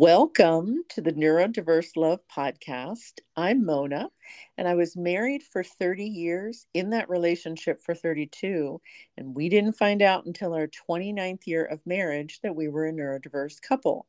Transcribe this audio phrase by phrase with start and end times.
[0.00, 3.14] Welcome to the Neurodiverse Love podcast.
[3.34, 4.08] I'm Mona,
[4.56, 8.80] and I was married for 30 years, in that relationship for 32,
[9.16, 12.92] and we didn't find out until our 29th year of marriage that we were a
[12.92, 14.06] neurodiverse couple.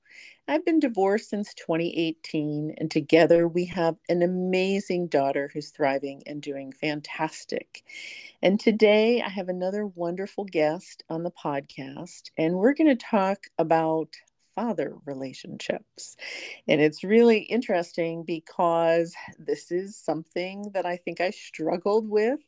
[0.47, 6.39] I've been divorced since 2018, and together we have an amazing daughter who's thriving and
[6.39, 7.83] doing fantastic.
[8.43, 13.47] And today I have another wonderful guest on the podcast, and we're going to talk
[13.57, 14.09] about
[14.59, 16.17] father relationships.
[16.67, 22.39] And it's really interesting because this is something that I think I struggled with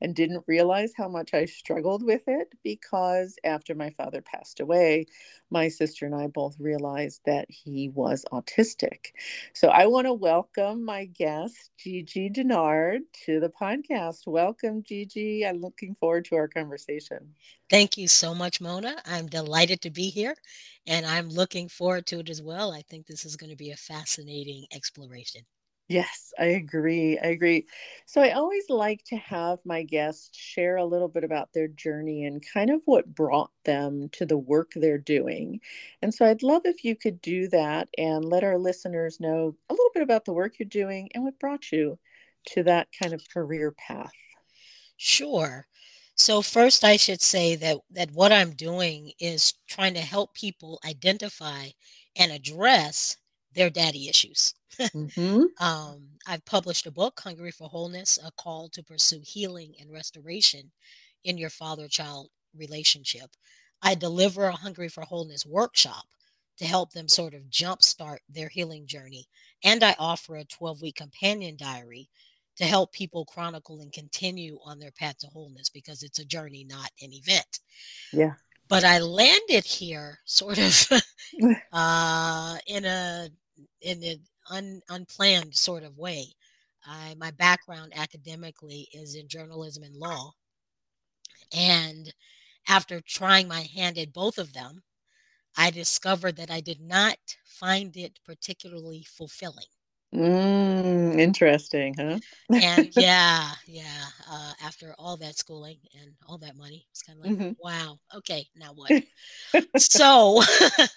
[0.00, 5.06] and didn't realize how much I struggled with it because after my father passed away,
[5.50, 9.12] my sister and I both realized that he was autistic.
[9.52, 14.26] So I want to welcome my guest, Giji Dennard, to the podcast.
[14.26, 15.46] Welcome, Giji.
[15.46, 17.34] I'm looking forward to our conversation.
[17.70, 18.96] Thank you so much, Mona.
[19.06, 20.34] I'm delighted to be here
[20.86, 22.72] and I'm looking forward to it as well.
[22.72, 25.42] I think this is going to be a fascinating exploration.
[25.88, 27.18] Yes, I agree.
[27.18, 27.66] I agree.
[28.06, 32.24] So I always like to have my guests share a little bit about their journey
[32.24, 35.60] and kind of what brought them to the work they're doing.
[36.00, 39.72] And so I'd love if you could do that and let our listeners know a
[39.74, 41.98] little bit about the work you're doing and what brought you
[42.46, 44.12] to that kind of career path.
[44.96, 45.66] Sure.
[46.14, 50.80] So first I should say that that what I'm doing is trying to help people
[50.84, 51.70] identify
[52.16, 53.16] and address
[53.54, 54.54] their daddy issues.
[54.80, 55.42] Mm-hmm.
[55.62, 60.72] um, I've published a book, Hungry for Wholeness, a call to pursue healing and restoration
[61.24, 63.30] in your father child relationship.
[63.82, 66.06] I deliver a Hungry for Wholeness workshop
[66.58, 69.26] to help them sort of jumpstart their healing journey.
[69.64, 72.08] And I offer a 12 week companion diary
[72.56, 76.64] to help people chronicle and continue on their path to wholeness because it's a journey,
[76.64, 77.60] not an event.
[78.12, 78.34] Yeah.
[78.68, 80.88] But I landed here sort of
[81.72, 83.28] uh, in a
[83.80, 86.34] in an un, unplanned sort of way.
[86.84, 90.32] I, my background academically is in journalism and law.
[91.54, 92.12] And
[92.68, 94.82] after trying my hand at both of them,
[95.56, 99.66] I discovered that I did not find it particularly fulfilling.
[100.14, 102.18] Mm, interesting, huh?
[102.52, 104.04] and yeah, yeah.
[104.30, 107.52] Uh, after all that schooling and all that money, it's kind of like, mm-hmm.
[107.58, 109.02] wow, okay, now what?
[109.78, 110.42] so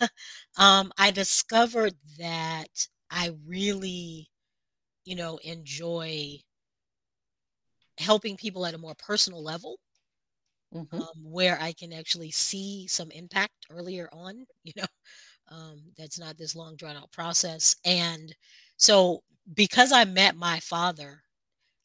[0.58, 4.30] um, I discovered that I really,
[5.06, 6.40] you know, enjoy
[7.98, 9.80] helping people at a more personal level.
[10.74, 10.96] Mm-hmm.
[10.98, 14.88] Um, where I can actually see some impact earlier on, you know,
[15.50, 17.76] um, that's not this long drawn out process.
[17.86, 18.36] And
[18.78, 21.22] so because I met my father,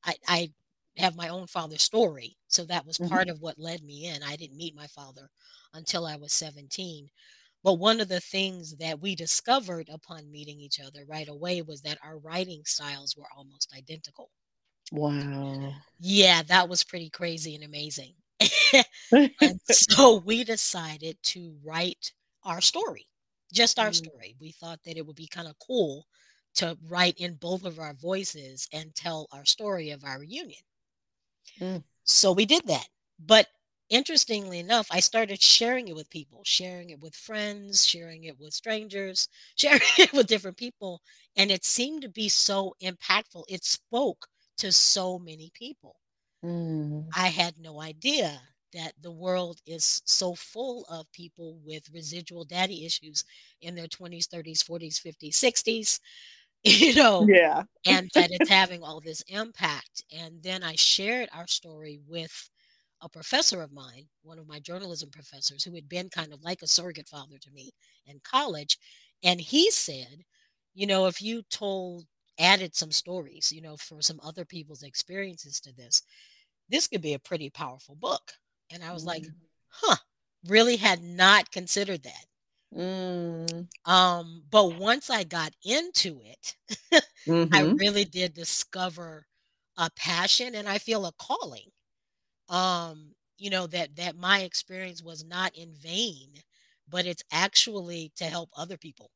[0.04, 0.50] I, I
[0.96, 2.36] have my own father's story.
[2.48, 3.12] So that was mm-hmm.
[3.12, 4.22] part of what led me in.
[4.22, 5.30] I didn't meet my father
[5.74, 7.08] until I was 17.
[7.62, 11.82] But one of the things that we discovered upon meeting each other right away was
[11.82, 14.30] that our writing styles were almost identical.
[14.92, 15.72] Wow.
[15.98, 18.14] Yeah, that was pretty crazy and amazing.
[19.12, 22.12] and so we decided to write
[22.44, 23.06] our story,
[23.52, 23.94] just our mm.
[23.94, 24.36] story.
[24.40, 26.06] We thought that it would be kind of cool
[26.56, 30.62] to write in both of our voices and tell our story of our reunion.
[31.60, 31.82] Mm.
[32.04, 32.86] So we did that.
[33.18, 33.46] But
[33.88, 38.54] interestingly enough, I started sharing it with people, sharing it with friends, sharing it with
[38.54, 41.02] strangers, sharing it with different people.
[41.36, 43.44] And it seemed to be so impactful.
[43.48, 44.26] It spoke
[44.58, 45.96] to so many people.
[46.44, 47.06] Mm.
[47.16, 48.40] I had no idea
[48.72, 53.24] that the world is so full of people with residual daddy issues
[53.60, 56.00] in their 20s, 30s, 40s, 50s, 60s
[56.65, 57.62] you know yeah.
[57.87, 62.50] and that it's having all this impact and then i shared our story with
[63.03, 66.60] a professor of mine one of my journalism professors who had been kind of like
[66.60, 67.71] a surrogate father to me
[68.06, 68.78] in college
[69.25, 70.22] and he said
[70.75, 72.04] you know if you told
[72.38, 76.03] added some stories you know for some other people's experiences to this
[76.68, 78.33] this could be a pretty powerful book.
[78.72, 79.09] And i was mm-hmm.
[79.09, 79.27] like
[79.68, 79.97] huh
[80.47, 82.24] really had not considered that
[82.76, 83.66] Mm.
[83.84, 86.56] Um, but once I got into it,
[87.26, 87.54] mm-hmm.
[87.54, 89.26] I really did discover
[89.76, 91.70] a passion and I feel a calling.
[92.48, 96.28] Um, you know, that that my experience was not in vain,
[96.88, 99.10] but it's actually to help other people.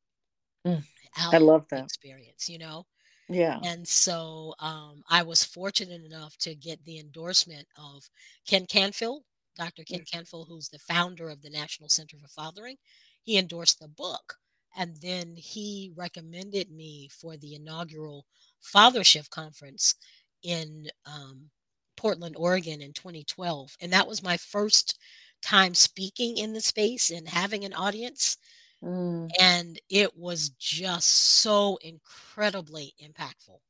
[0.67, 0.83] Mm.
[1.17, 2.87] I love that experience, you know.
[3.29, 3.59] Yeah.
[3.63, 8.09] And so um, I was fortunate enough to get the endorsement of
[8.47, 9.23] Ken Canfield,
[9.57, 9.83] Dr.
[9.85, 10.11] Ken mm.
[10.11, 12.77] Canfield, who's the founder of the National Center for Fathering
[13.25, 14.39] he endorsed the book.
[14.77, 18.27] And then he recommended me for the inaugural
[18.61, 19.97] Father Shift Conference
[20.43, 21.51] in um,
[21.97, 23.77] Portland, Oregon in 2012.
[23.81, 24.99] And that was my first
[25.43, 28.39] time speaking in the space and having an audience.
[28.83, 29.35] Mm.
[29.41, 33.61] And it was just so incredibly impactful.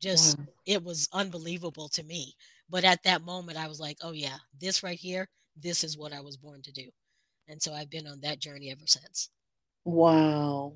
[0.00, 0.48] Just Wow.
[0.66, 2.34] it was unbelievable to me.
[2.68, 4.38] But at that moment, I was like, "Oh, yeah.
[4.54, 6.90] This right here, this is what I was born to do."
[7.48, 9.30] And so I've been on that journey ever since.
[9.84, 10.74] Wow.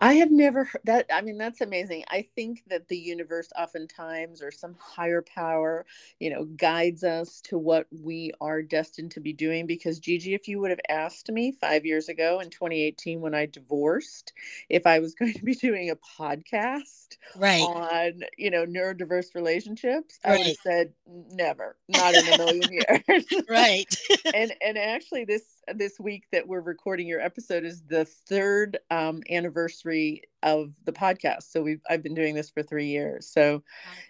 [0.00, 2.04] I have never heard that I mean, that's amazing.
[2.08, 5.86] I think that the universe oftentimes or some higher power,
[6.18, 10.46] you know, guides us to what we are destined to be doing because Giji, if
[10.46, 14.34] you would have asked me 5 years ago in 2018 when I divorced,
[14.68, 17.70] if I was going to be doing a podcast Right.
[17.70, 22.72] on, you know, neurodiverse relationships, I would have said never, not in a million
[23.08, 23.24] years.
[23.48, 23.94] Right.
[24.34, 25.44] and and actually this
[25.76, 31.42] this week that we're recording your episode is the third um, anniversary of the podcast
[31.50, 33.62] so we've i've been doing this for three years so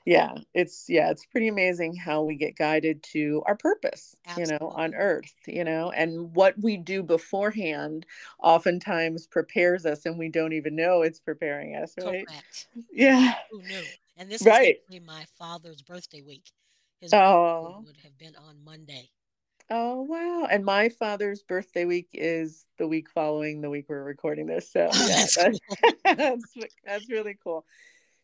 [0.06, 4.72] yeah it's yeah it's pretty amazing how we get guided to our purpose you know
[4.76, 8.06] on earth you know and what we do beforehand
[8.40, 12.68] oftentimes prepares us and we don't even know it's preparing us right Correct.
[12.92, 13.82] yeah Who knew?
[14.16, 14.76] And this is right
[15.06, 16.52] my father's birthday week.
[17.00, 19.10] His birthday oh would have been on Monday.
[19.70, 20.46] Oh wow.
[20.50, 24.70] And my father's birthday week is the week following the week we're recording this.
[24.72, 25.90] So Oh, yeah, that's cool.
[26.16, 27.64] that's that's really cool.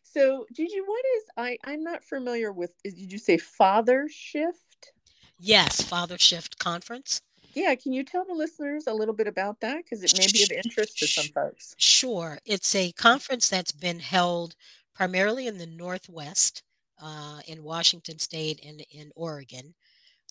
[0.03, 4.91] So Giji, what is I I'm not familiar with is did you say father shift?
[5.39, 7.21] Yes, Father Shift Conference.
[7.53, 9.77] Yeah, can you tell the listeners a little bit about that?
[9.77, 11.75] Because it may be of interest to some folks.
[11.77, 12.39] Sure.
[12.45, 14.55] It's a conference that's been held
[14.95, 16.63] primarily in the Northwest,
[17.01, 19.73] uh, in Washington State and in Oregon.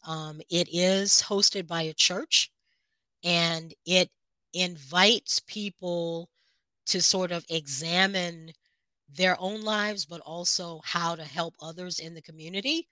[0.04, 2.52] Um, it is hosted by a church
[3.24, 4.10] and it
[4.54, 6.30] invites people
[6.86, 8.52] to sort of examine
[9.08, 12.88] their own lives, but also how to help others in the community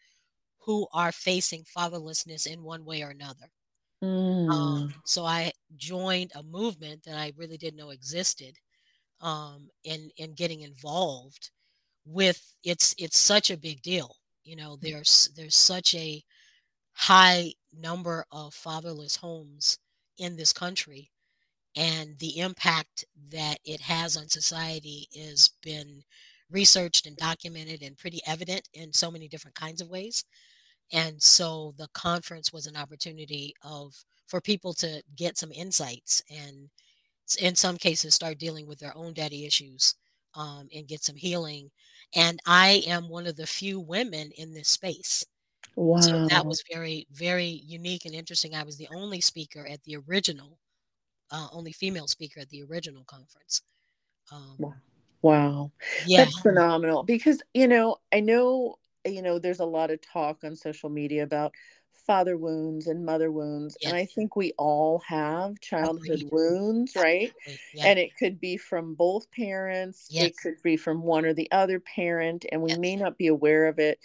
[0.60, 3.50] who are facing fatherlessness in one way or another.
[4.02, 8.58] Mm, Um, so I joined a movement that I really didn't know existed
[9.20, 11.50] um, in in getting involved
[12.06, 14.16] with it's it's such a big deal.
[14.44, 16.24] You know, there's there's such a
[16.94, 19.78] high number of fatherless homes
[20.18, 21.10] in this country
[21.76, 26.02] and the impact that it has on society has been
[26.50, 30.24] researched and documented and pretty evident in so many different kinds of ways.
[30.92, 33.94] And so the conference was an opportunity of
[34.28, 36.70] for people to get some insights and
[37.40, 39.94] in some cases start dealing with their own daddy issues
[40.34, 41.70] um, and get some healing.
[42.14, 45.24] And i am one of the few women in this space
[46.00, 49.96] so that was very very unique and interesting i was the only speaker at the
[50.08, 50.58] original
[51.30, 53.62] uh, only female speaker at the original conference
[54.32, 54.74] um, Wow.
[55.22, 55.72] Wow.
[56.06, 58.76] yeah That's phenomenal because, you know, I know,
[59.06, 61.52] you know, there's a lot of talk on social media about
[62.06, 63.76] father wounds and mother wounds.
[63.82, 67.32] And I think we all have childhood agreed wounds, right?
[67.82, 70.26] And it could be from both parents, yes.
[70.26, 73.66] it could be from one or the other parent, and we may not be aware
[73.66, 73.98] of it.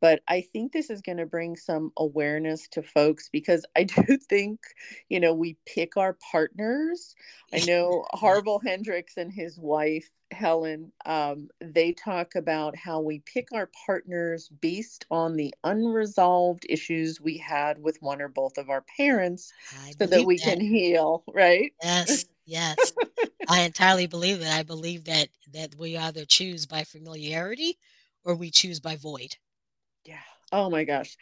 [0.00, 4.18] But I think this is going to bring some awareness to folks because I do
[4.28, 4.60] think,
[5.08, 7.14] you know, we pick our partners
[7.52, 10.92] I know Harville Hendrix and his wife Helen.
[11.04, 17.38] Um, they talk about how we pick our partners based on the unresolved issues we
[17.38, 19.52] had with one or both of our parents,
[19.84, 21.22] i so that we that can heal.
[21.32, 21.72] Right?
[21.82, 22.92] yes yes
[23.48, 24.56] I entirely believe that.
[24.56, 27.78] I believe that that we either choose by familiarity
[28.24, 29.36] or we choose by void.
[30.52, 31.16] Oh my gosh.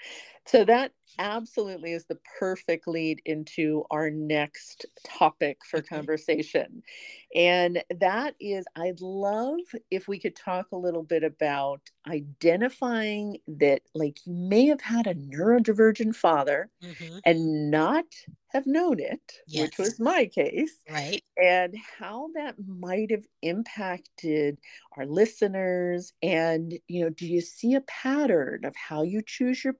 [0.46, 6.82] So that absolutely is the perfect lead into our next topic for conversation.
[7.34, 9.60] And that is, I'd love
[9.90, 15.06] if we could talk a little bit about identifying that, like, you may have had
[15.06, 17.24] a neurodivergent father Mhm.
[17.24, 18.06] and not
[18.52, 21.24] have known it, which was my case Right.
[21.36, 24.58] and how that might have impacted
[24.96, 29.72] our listeners and you know do you see a pattern of how you choose your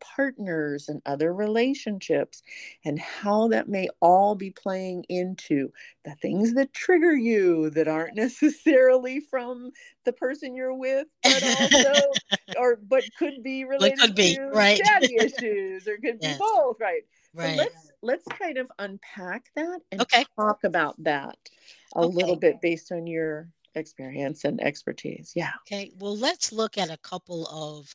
[0.54, 2.42] partners and other relationships
[2.84, 5.70] and how that may all be playing into
[6.04, 9.70] the things that trigger you that aren't necessarily from
[10.04, 12.18] the person you're with but also
[12.58, 14.80] or but could be related could be, to right.
[14.84, 17.02] daddy issues or could be both right
[17.40, 17.58] so Right.
[17.58, 20.25] let's let's kind of unpack that and Okay.
[20.37, 21.37] talk about that
[21.96, 25.32] a little bit based on your experience and expertise.
[25.34, 25.50] Yeah.
[25.66, 25.90] Okay.
[25.99, 27.94] Well, let's look at a couple of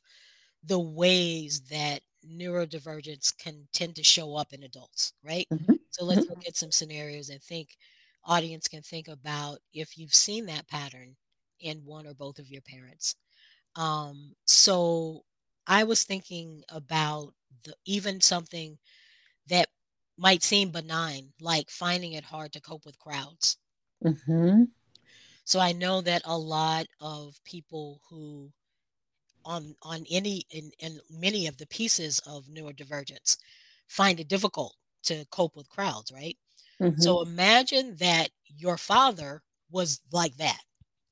[0.63, 5.47] the ways that neurodivergence can tend to show up in adults, right?
[5.51, 6.29] Mhm, So let's mhm.
[6.29, 7.77] look at some scenarios and think
[8.23, 11.17] audience can think about if you've seen that pattern
[11.59, 13.15] in one or both of your parents.
[13.75, 15.25] Um, so
[15.67, 18.79] I was thinking about the even something
[19.47, 19.69] that
[20.17, 23.57] might seem benign, like finding it hard to cope with crowds.
[24.03, 24.63] Mm-hmm.
[25.43, 28.53] So I know that a lot of people who
[29.45, 33.37] on on any in, in many of the pieces of neurodivergence
[33.87, 36.37] find it difficult to cope with crowds, right?
[36.81, 37.01] Mm-hmm.
[37.01, 40.61] So imagine that your father was like that.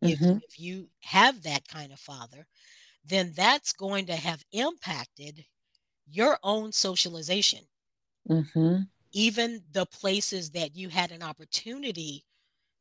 [0.03, 0.37] If, Mm-hmm.
[0.41, 2.47] if you have that kind of father,
[3.05, 5.45] then that's going to have impacted
[6.07, 7.65] your own socialization.
[8.29, 8.83] Mm-hmm.
[9.13, 12.25] Even the places that you had an opportunity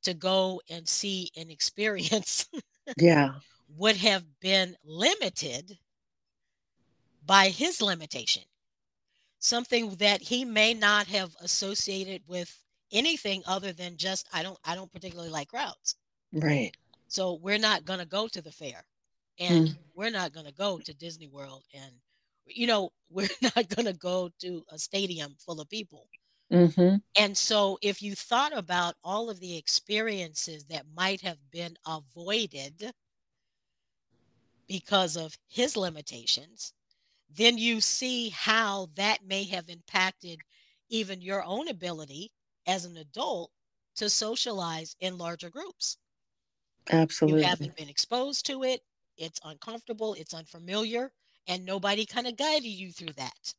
[0.03, 2.47] to go and see and experience
[2.97, 3.41] Yeah.
[3.69, 5.79] Would have been limited
[7.25, 8.43] by his limitation.
[9.39, 12.57] Something that he may not have associated with
[12.93, 15.97] anything other than just I don't I don't particularly like crowds.
[16.33, 16.73] Right.
[17.09, 18.85] So we're not going to go to the fair
[19.39, 19.79] and Mm.
[19.95, 21.93] we're not going to go to Disney World and
[22.47, 26.09] you know, we're not going to go to a stadium full of people.
[26.53, 26.97] Mm-hmm.
[27.19, 32.93] And so if you thought about all of the experiences that might have been avoided
[34.69, 36.73] because of his limitations,
[37.35, 40.41] then you see how that may have impacted
[40.89, 42.31] even your own ability
[42.67, 43.51] as an adult
[43.97, 45.99] to socialize in larger groups.
[46.91, 47.41] Absolutely.
[47.41, 48.81] You haven't been exposed to it,
[49.17, 51.11] it's uncomfortable, it's unfamiliar,
[51.49, 53.55] and nobody kind of guided you through that.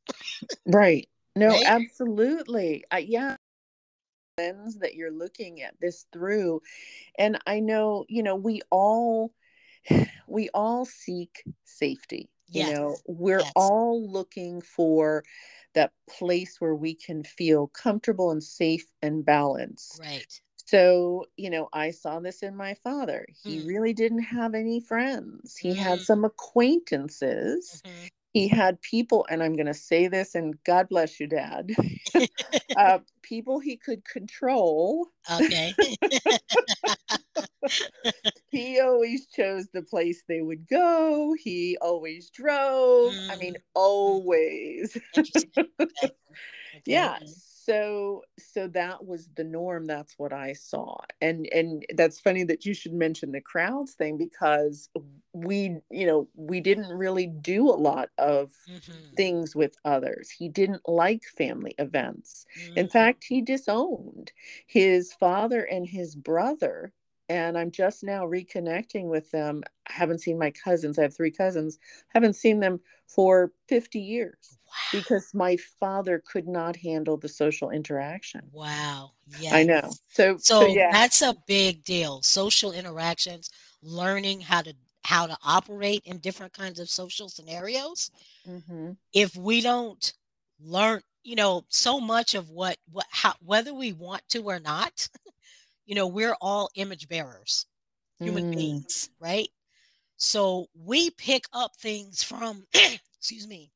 [0.65, 1.09] Right.
[1.35, 1.63] No, Right?
[1.65, 2.83] absolutely.
[2.91, 3.35] I, yeah.
[4.37, 6.61] Lens that you're looking at this through.
[7.17, 9.33] And I know, you know, we all
[10.27, 12.29] we all seek safety.
[12.53, 13.53] You know, we're Yes.
[13.56, 15.24] all looking for
[15.74, 20.00] that place where we can feel comfortable and safe and balanced.
[20.00, 20.41] Right.
[20.65, 23.25] So, you know, I saw this in my father.
[23.29, 23.62] He Mm.
[23.62, 25.56] really didn't have any friends.
[25.58, 26.06] He had Mm.
[26.06, 27.84] some acquaintances.
[27.86, 28.10] Mhm.
[28.38, 31.72] He had people, and I'm going to say this, and God bless you, Dad.
[32.77, 35.08] uh, people he could control.
[35.32, 35.74] Okay.
[38.50, 41.36] He always chose the place they would go.
[41.38, 43.13] He always drove.
[43.29, 43.62] I mean, Mm.
[43.74, 44.98] always.
[45.15, 45.65] Interesting.
[45.79, 46.12] Okay.
[46.86, 47.32] yeah Okay.
[47.67, 52.65] So so that was the norm that's what i saw and and that's funny that
[52.65, 54.89] you should mention the crowds thing because
[55.33, 59.17] we you know we didn't really do a lot of Mhm.
[59.17, 62.45] things with others he didn't like family events
[62.75, 62.89] in Mhm.
[62.89, 64.31] fact he disowned
[64.67, 66.93] his father and his brother
[67.29, 71.31] and i'm just now reconnecting with them i haven't seen my cousins i have three
[71.31, 71.77] cousins
[72.10, 74.74] haven't seen them for 50 years Wow.
[74.91, 78.41] because my father could not handle the social interaction.
[78.51, 79.12] Wow.
[79.39, 79.55] Yeah.
[79.55, 79.91] I know.
[80.10, 80.91] So, so, So yeah.
[80.91, 82.22] that's a big deal.
[82.22, 83.50] Social interactions,
[83.81, 88.12] learning how to how to operate in different kinds of social scenarios.
[88.46, 90.13] hmm If we don't
[90.60, 95.07] learn, you know, so much of what what how whether we want to or not,
[95.88, 97.67] you know, we're all image bearers,
[98.22, 99.50] human Mm, beings, right?
[100.17, 102.67] So we pick up things from
[103.20, 103.72] excuse me,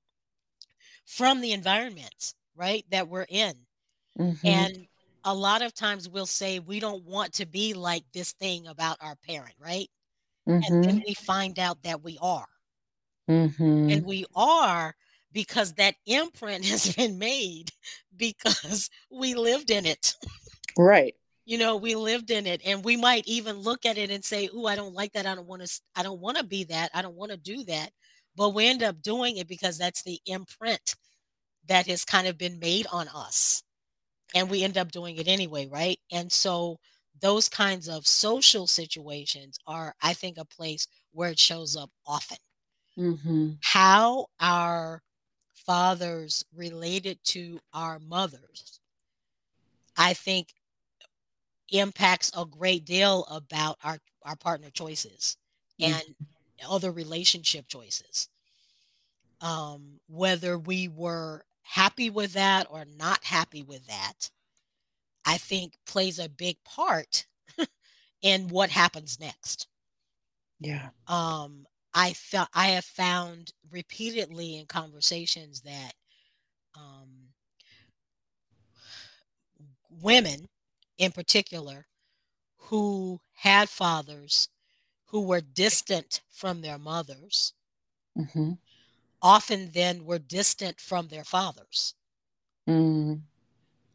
[1.06, 3.68] from the environment, right, that we're in.
[4.15, 4.88] mhm, And
[5.24, 8.98] a lot of times we'll say we don't want to be like this thing about
[9.01, 9.89] our parent, right?
[10.68, 12.48] And then mhm, we find out that we are.
[13.27, 13.82] mhm.
[13.89, 14.96] And we are
[15.32, 17.72] because that imprint has been made
[18.15, 20.15] because we lived in it.
[20.77, 21.15] Right.
[21.51, 24.50] You know, we lived in it and we might even look at it and say,
[24.55, 25.27] "Ooh, I don't like that.
[25.27, 26.91] I don't want to I don't want to be that.
[26.96, 27.91] I don't want to do that."
[28.36, 30.96] But we end up doing it because that's the imprint
[31.67, 33.63] that has kind of been made on us.
[34.36, 36.00] And we end up doing it anyway, right?
[36.12, 36.79] And so
[37.20, 42.38] those kinds of social situations are I think a place where it shows up often.
[42.96, 45.03] hmm How our
[45.53, 48.81] fathers related to our mothers,
[49.98, 50.53] I think
[51.71, 55.37] impacts a great deal about our our partner choices
[55.79, 55.99] Mm.
[55.99, 56.15] and
[56.67, 58.29] other relationship choices.
[59.41, 64.29] Um, whether we were happy with that or not happy with that,
[65.25, 67.27] I think plays a big part
[68.21, 69.67] in what happens next.
[70.59, 70.91] Yeah.
[71.07, 75.93] Um, I felt I have found repeatedly in conversations that
[76.75, 77.29] um,
[79.89, 80.47] women,
[81.01, 81.88] in particular,
[82.58, 84.50] who had fathers
[85.08, 87.53] who were distant from their mothers,
[88.15, 88.53] hmm
[89.24, 91.96] often then were distant from their fathers.
[92.67, 93.22] Mm.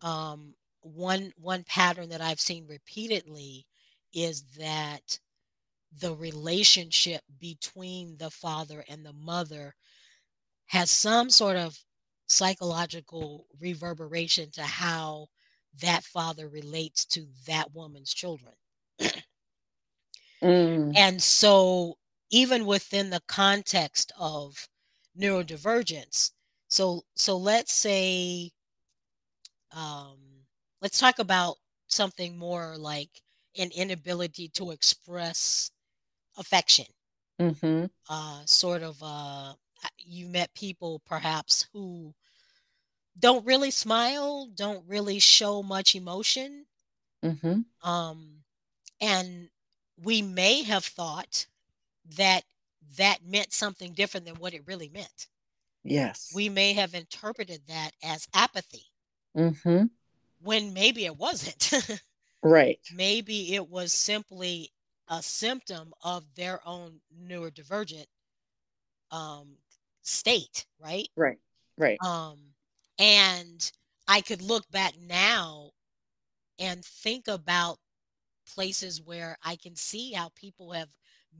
[0.03, 3.67] Um, one one pattern that I've seen repeatedly
[4.13, 5.19] is that
[6.01, 9.75] the relationship between the father and the mother
[10.67, 11.85] has some sort of
[12.29, 15.29] psychological reverberation to how
[15.80, 18.54] that father relates to that woman's children.
[20.42, 20.92] mm.
[20.97, 21.99] And so,
[22.30, 24.68] even within the context of
[25.18, 26.33] neurodivergence,
[26.68, 28.50] so so let's say,
[29.75, 30.18] um,
[30.83, 31.56] let's talk about
[31.87, 33.11] something more like
[33.59, 35.71] an inability to express
[36.37, 36.87] affection.
[37.40, 37.87] Mm-hmm.
[38.09, 39.52] Uh, sort of, uh,
[39.99, 42.14] you met people perhaps who
[43.19, 46.67] don't really smile, don't really show much emotion.
[47.25, 47.89] Mm-hmm.
[47.89, 48.43] Um,
[49.01, 49.49] and
[50.03, 51.47] we may have thought
[52.17, 52.43] that
[52.97, 55.29] that meant something different than what it really meant.
[55.83, 56.33] Yes.
[56.35, 58.85] We may have interpreted that as apathy.
[59.37, 59.85] Mm-hmm.
[60.43, 61.73] When maybe it wasn't.
[62.43, 62.79] right.
[62.95, 64.71] Maybe it was simply
[65.09, 68.07] a symptom of their own neurodivergent
[69.11, 69.57] um,
[70.03, 71.09] state, right?
[71.17, 71.39] Right.
[71.79, 71.99] Right.
[72.05, 72.39] Um,
[72.99, 73.71] and
[74.09, 75.71] I could look back now
[76.59, 77.79] and think about
[78.55, 80.88] places where I can see how people have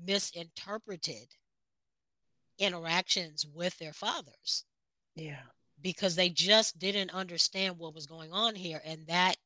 [0.05, 1.29] misinterpreted
[2.59, 4.65] interactions with their fathers.
[5.15, 5.43] Yeah.
[5.81, 9.37] Because they just didn't understand what was going on here and that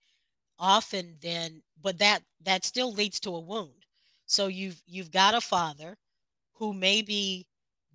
[0.59, 3.87] often then but that that still leads to a wound.
[4.27, 5.97] So you've you've got a father
[6.55, 7.47] who maybe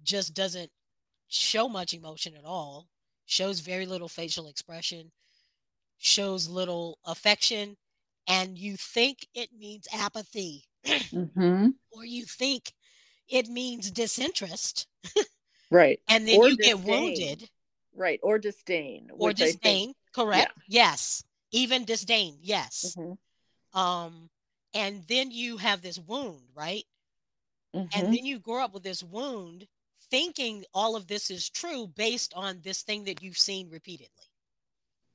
[0.04, 0.72] just doesn't
[1.28, 2.88] show much emotion at all,
[3.26, 5.12] shows very little facial expression,
[5.98, 7.76] shows little affection,
[8.28, 11.70] and you think it means apathy, mm-hmm.
[11.92, 12.74] or you think
[13.30, 14.88] it means disinterest.
[15.72, 16.00] right.
[16.08, 16.76] And then or you disdain.
[16.78, 17.50] get wounded.
[17.96, 18.20] Right.
[18.24, 19.10] Or disdain.
[19.14, 19.88] Or disdain.
[19.88, 20.52] Think, correct.
[20.68, 20.84] Yeah.
[20.92, 21.24] Yes.
[21.52, 22.38] Even disdain.
[22.42, 22.96] Yes.
[22.98, 23.80] Mm-hmm.
[23.80, 24.30] Um,
[24.74, 26.84] and then you have this wound, right?
[27.76, 28.00] Mm-hmm.
[28.00, 29.68] And then you grow up with this wound
[30.10, 34.10] thinking all of this is true based on this thing that you've seen repeatedly.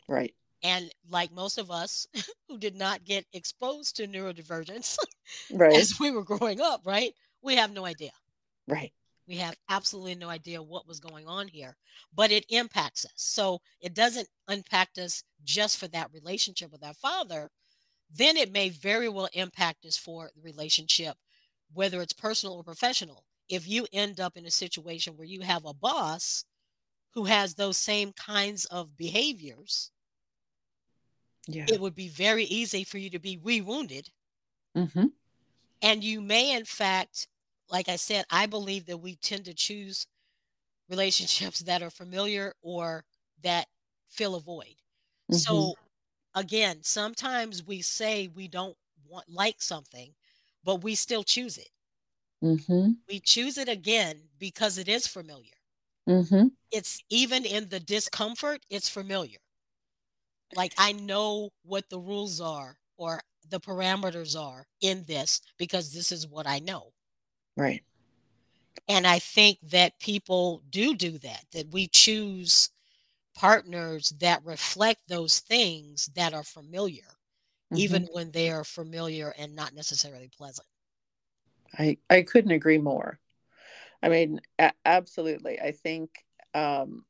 [0.09, 0.35] Right.
[0.63, 2.07] And like most of us
[2.49, 4.99] who did not get exposed to neurodivergence
[5.53, 5.75] right.
[5.75, 7.13] as we were growing up, right?
[7.43, 8.11] We have no idea.
[8.69, 8.93] Right.
[9.27, 11.77] We have absolutely no idea what was going on here,
[12.15, 13.13] but it impacts us.
[13.15, 17.49] So it doesn't impact us just for that relationship with our father.
[18.13, 21.17] Then it may very well impact us for the relationship,
[21.73, 25.67] whether it's personal or professional if you end up in a situation where you have
[25.67, 26.45] a boss
[27.13, 29.91] who has those same kinds of behaviors,
[31.49, 31.67] yeah.
[31.69, 34.09] it would be very easy for you to be re-wounded.
[34.77, 35.07] Mm-hmm.
[35.83, 37.27] And you may, in fact,
[37.69, 40.07] like I said, I believe that we tend to choose
[40.89, 43.05] relationships that are familiar or
[43.43, 43.67] that
[44.09, 44.77] fill a void.
[45.31, 45.37] Mm-hmm.
[45.37, 45.75] So
[46.35, 48.77] again, sometimes we say we don't
[49.09, 50.13] want like something,
[50.63, 51.71] but we still choose it.
[52.43, 52.93] Mm-hmm.
[53.09, 55.53] We choose it again because it is familiar.
[56.09, 56.49] Mm-hmm.
[56.73, 59.39] It's even in the discomfort, it's familiar.
[60.57, 66.11] Like I know what the rules are or the parameters are in this because this
[66.13, 66.93] is what I know.
[67.57, 67.83] Right.
[68.89, 72.71] And I think that people do do that, that we choose
[73.35, 77.05] partners that reflect those things that are familiar,
[77.73, 77.77] mm-hmm.
[77.77, 80.67] even when they are familiar and not necessarily pleasant.
[81.79, 83.19] I I couldn't agree more.
[84.03, 85.61] I mean, a- absolutely.
[85.61, 86.11] I think
[86.55, 87.05] um,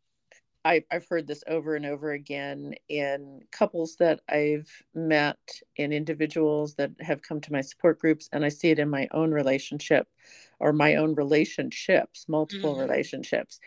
[0.64, 5.38] I, I've heard this over and over again in couples that I've met,
[5.76, 9.08] in individuals that have come to my support groups, and I see it in my
[9.12, 10.08] own relationship
[10.58, 12.82] or my own relationships, multiple mm-hmm.
[12.82, 13.60] relationships,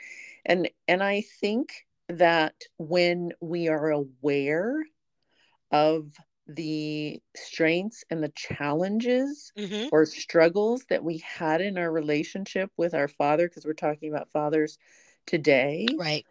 [0.46, 4.84] and and I think that when we are aware
[5.72, 6.12] of
[6.48, 9.88] the strengths and the challenges mm-hmm.
[9.92, 14.30] or struggles that we had in our relationship with our father, because we're talking about
[14.30, 14.78] fathers
[15.26, 15.88] today.
[15.98, 16.26] Right.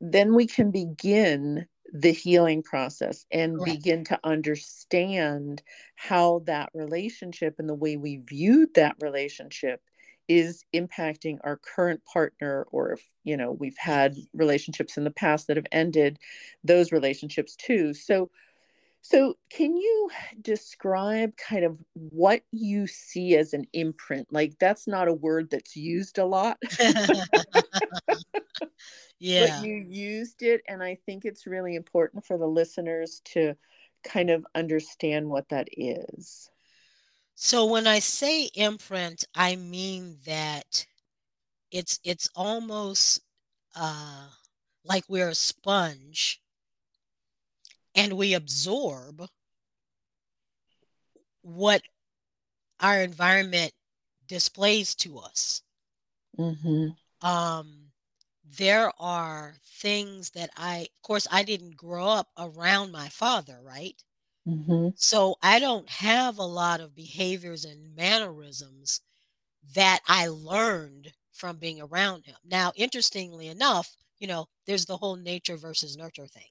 [0.00, 3.72] Then we can begin the healing process and Correct.
[3.72, 5.62] begin to understand
[5.96, 9.82] how that relationship and the way we viewed that relationship
[10.28, 15.48] is impacting our current partner or if you know we've had relationships in the past
[15.48, 16.18] that have ended
[16.62, 18.30] those relationships too so
[19.02, 20.10] so, can you
[20.42, 24.28] describe kind of what you see as an imprint?
[24.30, 26.58] Like, that's not a word that's used a lot.
[29.18, 29.58] yeah.
[29.58, 30.60] But you used it.
[30.68, 33.54] And I think it's really important for the listeners to
[34.04, 36.50] kind of understand what that is.
[37.34, 40.84] So, when I say imprint, I mean that
[41.70, 43.22] it's it's almost
[43.74, 44.26] uh,
[44.84, 46.42] like we're a sponge
[47.94, 49.26] and we absorb
[51.42, 51.82] what
[52.80, 53.72] our environment
[54.26, 55.62] displays to us.
[56.38, 56.88] Mm-hmm.
[57.26, 57.90] Um,
[58.58, 64.02] there are things that I, of course, I didn't grow up around my father, right?
[64.48, 64.88] Mm-hmm.
[64.96, 69.00] So I don't have a lot of behaviors and mannerisms
[69.74, 72.36] that I learned from being around him.
[72.44, 76.48] Now, interestingly enough, you know, there's the whole nature versus nurture thing.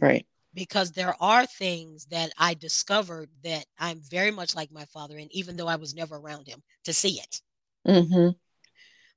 [0.00, 0.26] Right.
[0.52, 5.30] Because there are things that I discovered that I'm very much like my father, and
[5.32, 7.40] even though I was never around him to see it.
[7.86, 8.30] Mm-hmm.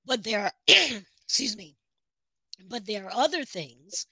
[0.05, 0.51] But there are,
[1.25, 1.75] excuse me,
[2.69, 4.05] but there are other things,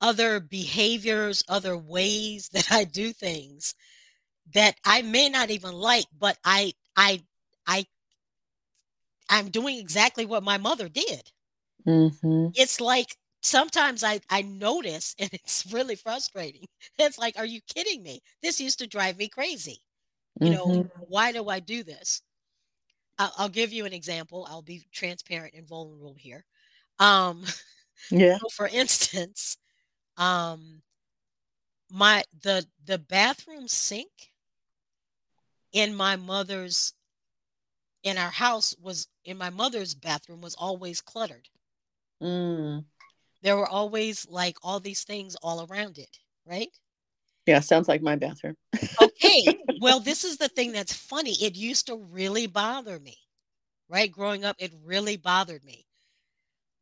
[0.00, 3.74] other behaviors, other ways that I do things
[4.54, 7.22] that I may not even like, but I, I,
[7.66, 7.84] I,
[9.28, 11.30] I'm doing exactly what my mother did.
[11.86, 12.48] Mm-hmm.
[12.54, 16.66] It's like sometimes I, I notice and it's really frustrating.
[16.98, 18.20] It's like, are you kidding me?
[18.42, 19.80] This used to drive me crazy.
[20.40, 20.72] You mm-hmm.
[20.72, 22.22] know, why do I do this?
[23.18, 24.46] I'll, I'll, give you an example.
[24.48, 26.44] I'll be transparent and vulnerable here.
[26.98, 27.44] Um,
[28.10, 28.38] yeah.
[28.38, 29.58] So for instance,
[30.16, 30.82] um,
[31.90, 34.30] my the the bathroom sink
[35.72, 36.94] in my mother's
[38.02, 41.48] in our house was in my mother's bathroom was always cluttered.
[42.22, 42.84] Mm.
[43.42, 46.68] There were always like all these things all around it, right?
[47.46, 48.56] Yeah, sounds like my bathroom.
[49.02, 49.56] okay.
[49.80, 51.32] Well, this is the thing that's funny.
[51.40, 53.16] It used to really bother me,
[53.88, 54.12] right?
[54.12, 55.86] Growing up, it really bothered me.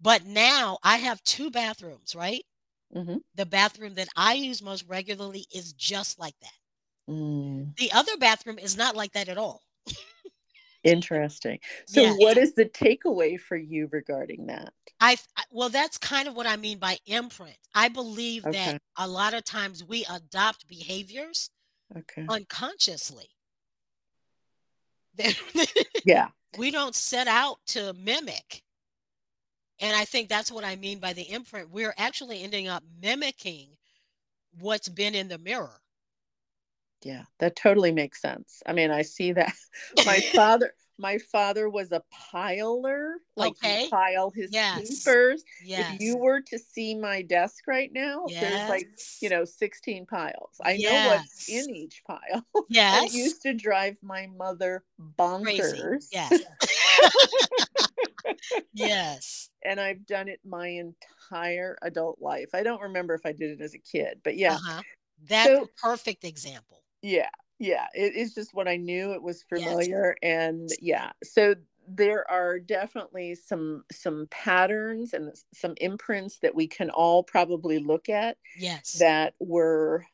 [0.00, 2.42] But now I have two bathrooms, right?
[2.92, 3.18] Mm-hmm.
[3.36, 7.12] The bathroom that I use most regularly is just like that.
[7.12, 7.76] Mm.
[7.76, 9.62] The other bathroom is not like that at all.
[10.84, 11.58] Interesting.
[11.86, 14.72] So, what is the takeaway for you regarding that?
[15.00, 15.16] I
[15.50, 17.56] well, that's kind of what I mean by imprint.
[17.74, 18.72] I believe okay.
[18.72, 21.50] that a lot of times we adopt behaviors
[21.96, 22.26] okay.
[22.28, 23.28] unconsciously.
[26.04, 26.28] yeah.
[26.56, 28.62] We don't set out to mimic.
[29.80, 31.70] And I think that's what I mean by the imprint.
[31.70, 33.68] We're actually ending up mimicking
[34.58, 35.80] what's been in the mirror.
[37.02, 38.62] Yeah, that totally makes sense.
[38.66, 39.54] I mean, I see that
[40.06, 43.84] my father my father was a piler, like okay.
[43.84, 45.04] he pile his yes.
[45.04, 45.44] papers.
[45.64, 45.94] Yes.
[45.94, 48.40] If you were to see my desk right now, yes.
[48.40, 48.88] there's like,
[49.20, 50.56] you know, 16 piles.
[50.62, 50.92] I yes.
[50.92, 52.44] know what's in each pile.
[52.68, 53.14] Yes.
[53.14, 54.82] it used to drive my mother
[55.16, 55.80] bonkers.
[55.80, 56.06] Crazy.
[56.12, 56.42] Yes.
[58.74, 59.50] yes.
[59.64, 62.50] And I've done it my entire adult life.
[62.54, 64.54] I don't remember if I did it as a kid, but yeah.
[64.54, 64.82] Uh-huh.
[65.28, 66.82] That's so, a perfect example.
[67.02, 67.30] Yeah.
[67.58, 67.86] Yeah.
[67.94, 69.12] It is just what I knew.
[69.12, 70.16] It was familiar.
[70.22, 70.30] Yes.
[70.30, 71.10] And yeah.
[71.24, 71.54] So
[71.88, 78.08] there are definitely some some patterns and some imprints that we can all probably look
[78.08, 80.04] at yes that were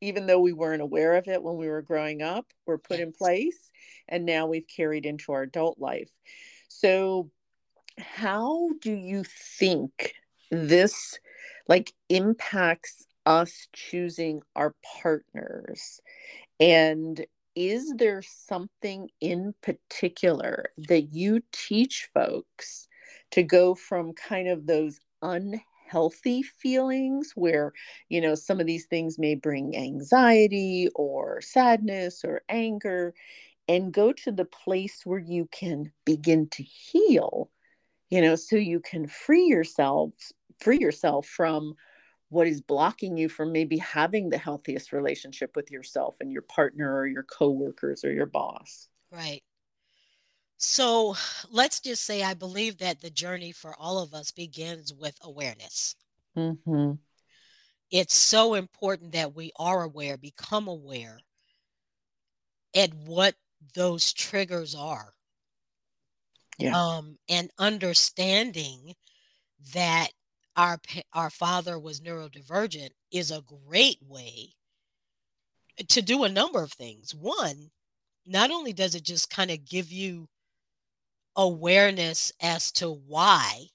[0.00, 3.06] even though we weren't aware of it when we were growing up were put yes.
[3.06, 3.70] in place
[4.08, 6.10] and now we've carried into our adult life
[6.68, 7.28] so
[7.98, 10.14] how do you think
[10.50, 11.18] this
[11.68, 16.00] like impacts us choosing our partners?
[16.60, 22.88] And is there something in particular that you teach folks
[23.32, 27.72] to go from kind of those unhealthy feelings where,
[28.08, 33.14] you know, some of these things may bring anxiety or sadness or anger
[33.68, 37.50] and go to the place where you can begin to heal,
[38.10, 40.10] you know, so you can free yourself,
[40.60, 41.74] free yourself from
[42.32, 46.96] what is blocking you from maybe having the healthiest relationship with yourself and your partner
[46.96, 48.88] or your coworkers or your boss.
[49.10, 49.42] Right.
[50.56, 51.14] So
[51.50, 55.94] let's just say I believe that the journey for all of us begins with awareness.
[56.34, 56.92] Mm-hmm.
[57.90, 61.20] It's so important that we are aware, become aware
[62.74, 63.34] at what
[63.74, 65.12] those triggers are.
[66.58, 66.74] Yeah.
[66.74, 68.94] Um, and understanding
[69.74, 70.08] that
[70.56, 70.78] our
[71.12, 74.54] our father was neurodivergent is a great way
[75.88, 77.14] to do a number of things.
[77.14, 77.70] One,
[78.26, 80.28] not only does it just kind of give you
[81.36, 83.66] awareness as to why,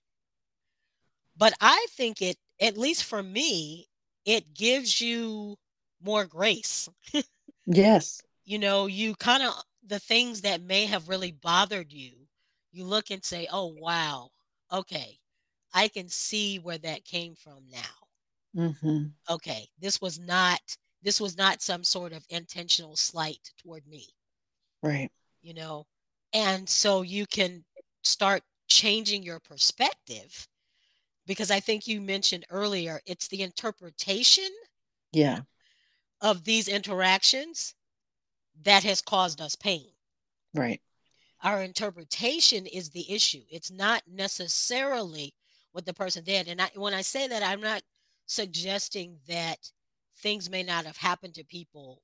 [1.36, 3.88] but I think it, at least for me,
[4.26, 5.58] it gives you
[6.02, 6.90] more grace.
[7.66, 8.22] yes.
[8.50, 9.54] You know, you kind of,
[9.86, 12.14] the things that may have really bothered you,
[12.72, 14.30] you look and say, oh, wow,
[14.72, 15.18] okay,
[15.78, 18.64] I can see where that came from now.
[18.64, 19.04] Mm-hmm.
[19.30, 20.60] Okay, this was not
[21.04, 24.08] this was not some sort of intentional slight toward me.
[24.82, 25.12] Right.
[25.44, 25.86] You know,
[26.34, 27.64] and so you can
[28.04, 30.48] start changing your perspective
[31.28, 34.50] because I think you mentioned earlier it's the interpretation
[35.14, 35.42] yeah
[36.22, 37.76] of these interactions
[38.64, 39.92] that has caused us pain.
[40.56, 40.82] Right.
[41.44, 43.44] Our interpretation is the issue.
[43.52, 45.36] It's not necessarily
[45.78, 46.48] what the person did.
[46.48, 47.84] And I, when I say that, I'm not
[48.26, 49.60] suggesting that
[50.24, 52.02] things may not have happened to people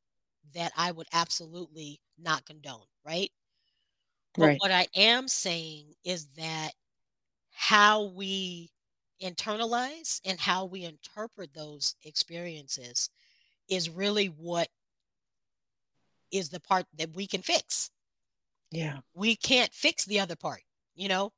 [0.54, 3.32] that I would absolutely not condone, right?
[4.38, 4.58] But Right.
[4.62, 6.74] what I am saying is that
[7.50, 8.70] how we
[9.20, 13.10] internalize and how we interpret those experiences
[13.70, 14.68] is really what
[16.32, 17.90] is the part that we can fix.
[18.70, 19.00] Yeah.
[19.16, 20.62] We can't fix the other part,
[20.94, 21.34] you know?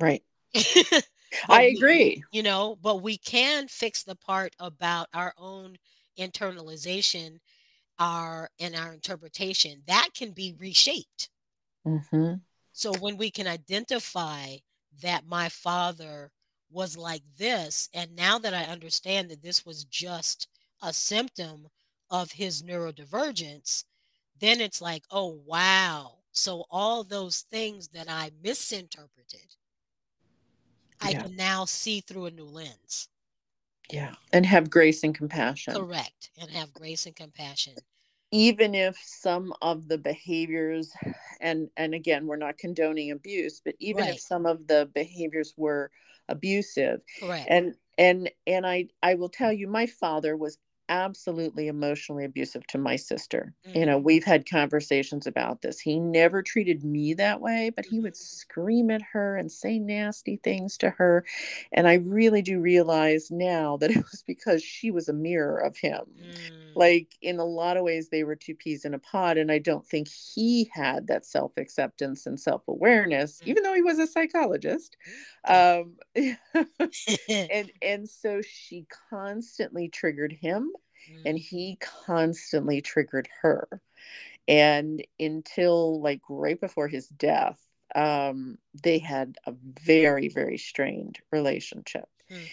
[0.00, 0.22] Right.
[1.46, 2.24] But I we- agree.
[2.30, 5.78] you know, but we can fix the part about our own
[6.18, 7.40] internalization,
[7.98, 9.82] our and our interpretation.
[9.86, 11.30] That can be reshaped.
[11.84, 12.34] hmm
[12.72, 14.58] So when we can identify
[15.00, 16.30] that my father
[16.70, 20.46] was like this, and now that I understand that this was just
[20.82, 21.68] a symptom
[22.10, 23.84] of his neurodivergence,
[24.38, 26.18] then it's like, oh, wow.
[26.32, 29.56] So all those things that I misinterpreted,
[31.00, 31.22] I Yeah.
[31.22, 33.08] can now see through a new lens.
[33.92, 34.14] Yeah.
[34.32, 35.74] And have grace and compassion.
[35.74, 36.30] Correct.
[36.38, 37.74] And have grace and compassion.
[38.32, 40.92] Even if some of the behaviors
[41.40, 44.14] and and again, we're not condoning abuse, but even Right.
[44.14, 45.90] if some of the behaviors were
[46.28, 47.48] abusive Correct.
[47.48, 52.78] and and and I I will tell you my father was absolutely emotionally abusive to
[52.78, 53.54] my sister.
[53.74, 55.78] You know, we've had conversations about this.
[55.80, 58.16] He never treated me that way, but he would Mhm.
[58.16, 61.24] scream at her and say nasty things to her.
[61.72, 65.76] And I really do realize now that it was because she was a mirror of
[65.76, 66.04] him.
[66.16, 69.50] Mm, Like in a lot of ways they were two peas in a pod and
[69.50, 73.46] I don't think he had that self-acceptance and self-awareness Mm.
[73.46, 74.96] even though he was a psychologist.
[75.44, 75.96] Um
[77.50, 80.70] and and so she constantly triggered him
[81.24, 83.80] and Mm, he constantly triggered her
[84.48, 87.60] and until like right before his death
[87.94, 89.52] um they had a
[89.84, 92.46] very very strained relationship Hmm.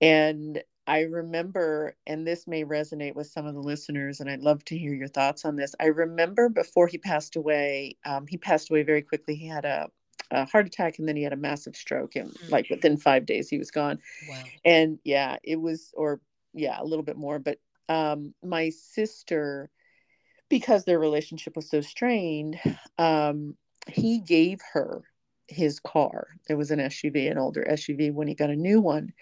[0.00, 4.64] and i remember and this may resonate with some of the listeners and i'd love
[4.64, 8.70] to hear your thoughts on this i remember before he passed away um, he passed
[8.70, 9.88] away very quickly he had a,
[10.30, 12.50] a heart attack and then he had a massive stroke and Mm.
[12.50, 14.42] like within five days he was gone wow.
[14.64, 16.20] and yeah it was or
[16.54, 19.70] yeah a little bit more but um my sister
[20.48, 22.58] because their relationship was so strained
[22.98, 25.02] um he gave her
[25.48, 29.12] his car it was an suv an older suv when he got a new one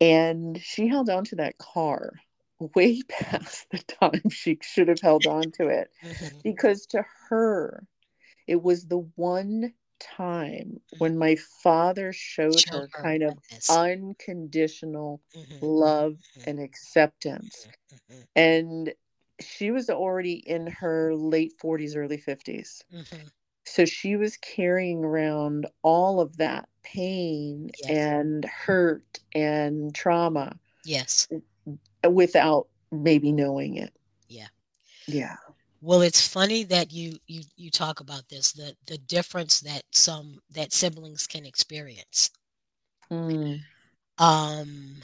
[0.00, 2.12] and she held on to that car
[2.74, 6.42] way past the time she should have held on to it Mhm.
[6.42, 7.86] because to her
[8.46, 16.18] it was the one time when my father showed her kind of unconditional Mhm, love
[16.36, 17.66] mhm, and acceptance.
[17.92, 18.94] mhm, And
[19.40, 22.84] she was already in her late 40s, early 50s.
[22.90, 23.30] mhm.
[23.64, 27.90] So she was carrying around all of that pain Yes.
[27.90, 31.28] and hurt and trauma Yes.
[32.08, 33.94] without maybe knowing it.
[34.28, 34.48] Yeah.
[35.06, 35.36] Yeah.
[35.84, 40.40] Well, it's funny that you you you talk about this the the difference that some
[40.50, 42.30] that siblings can experience.
[43.10, 43.64] Mm,
[44.18, 45.02] Um,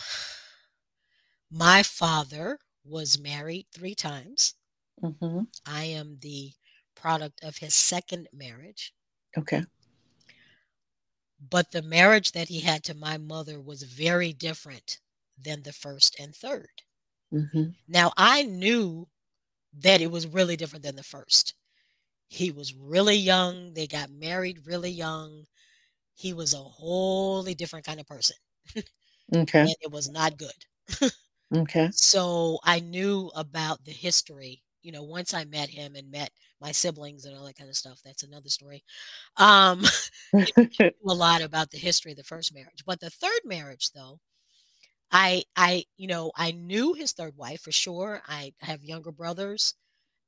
[1.52, 4.54] my father was married three times.
[5.02, 6.52] hmm I am the
[6.94, 8.92] product of his second marriage,
[9.36, 9.62] Okay.
[11.40, 15.00] but the marriage that he had to my mother was very different
[15.36, 16.82] than the first and third.
[17.32, 19.10] hmm Now I knew
[19.74, 21.54] that it was really different than the first.
[22.28, 23.74] He was really young.
[23.74, 25.46] They got married really young.
[26.14, 28.37] He was a wholly different kind of person,
[29.35, 29.68] Okay.
[29.68, 30.64] and it was not good.
[31.54, 31.92] Okay.
[31.92, 34.62] So I knew about the history.
[34.83, 36.30] You know, once I met him and met
[36.61, 38.00] my siblings and all that kind of stuff.
[38.04, 38.85] That's another story.
[39.37, 39.83] Um,
[41.09, 44.20] a lot about the history of the first marriage, but the third marriage, though,
[45.12, 48.22] I, I, you know, I knew his third wife for sure.
[48.28, 49.74] I have younger brothers,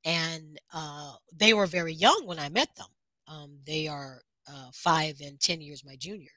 [0.05, 2.89] and uh, they were very young when I met them.
[3.29, 6.33] Um, they are uh, five and ten years my junior.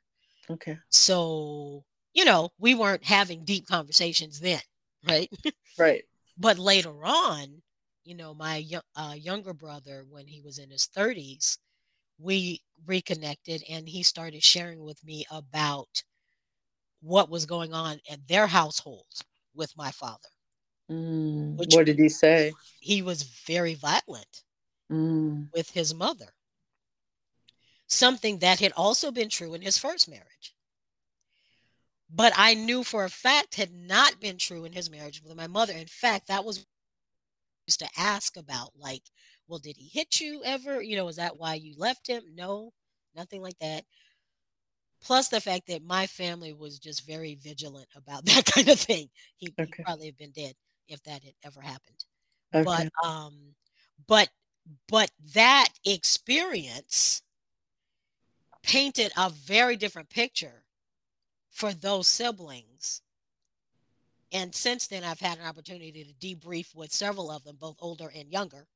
[0.49, 0.77] okay.
[0.89, 4.61] So, you know, we weren't having deep conversations then,
[5.07, 5.31] right?
[5.77, 6.05] Right.
[6.37, 7.61] But later on,
[8.05, 11.59] you know, my uh, younger brother, when he was in his 30s,
[12.17, 16.03] we reconnected and he started sharing with me about
[17.05, 19.05] what was going on at their household
[19.53, 20.27] with my father.
[20.91, 22.53] Mm, Which what did he say?
[22.79, 24.43] He was very violent
[24.91, 26.27] Mm, with his mother,
[27.87, 30.55] something that had also been true in his first marriage.
[32.09, 35.47] But I knew for a fact had not been true in his marriage with my
[35.47, 35.73] mother.
[35.73, 36.65] In fact, that was
[37.67, 39.01] used to ask about like,
[39.47, 40.81] well, did he hit you ever?
[40.81, 42.23] You know, is that why you left him?
[42.35, 42.71] No,
[43.15, 43.85] nothing like that.
[45.05, 49.09] Plus the fact that my family was just very vigilant about that kind of thing.
[49.37, 50.53] He, he'd probably have been dead
[50.87, 52.03] if that had ever happened.
[52.53, 52.63] Okay.
[52.63, 53.33] But um,
[54.07, 54.29] but
[54.87, 57.21] but that experience
[58.63, 60.63] painted a very different picture
[61.51, 63.01] for those siblings.
[64.31, 68.11] And since then, I've had an opportunity to debrief with several of them, both older
[68.13, 68.67] and younger.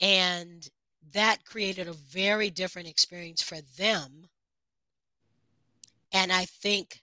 [0.00, 0.66] And
[1.12, 4.26] that created a very different experience for them.
[6.14, 7.02] And I think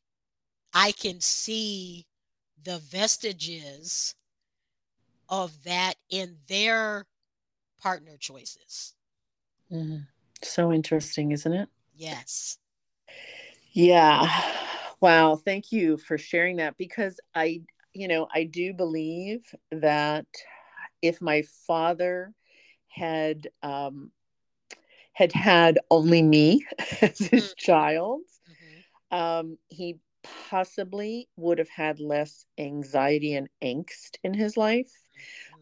[0.73, 2.07] I can see
[2.63, 4.15] the vestiges
[5.27, 7.05] of that in their
[7.81, 8.95] partner choices.
[9.71, 9.97] Mm-hmm.
[10.41, 11.69] So interesting, isn't it?
[11.93, 12.57] Yes.
[13.73, 14.27] Yeah.
[15.01, 15.35] Wow.
[15.35, 17.61] Thank you for sharing that because I,
[17.93, 20.25] you know, I do believe that
[21.01, 22.33] if my father
[22.87, 24.11] had um,
[25.13, 26.65] had had only me
[27.01, 27.53] as his mm-hmm.
[27.57, 28.21] child.
[29.11, 34.91] Um, he possibly would have had less anxiety and angst in his life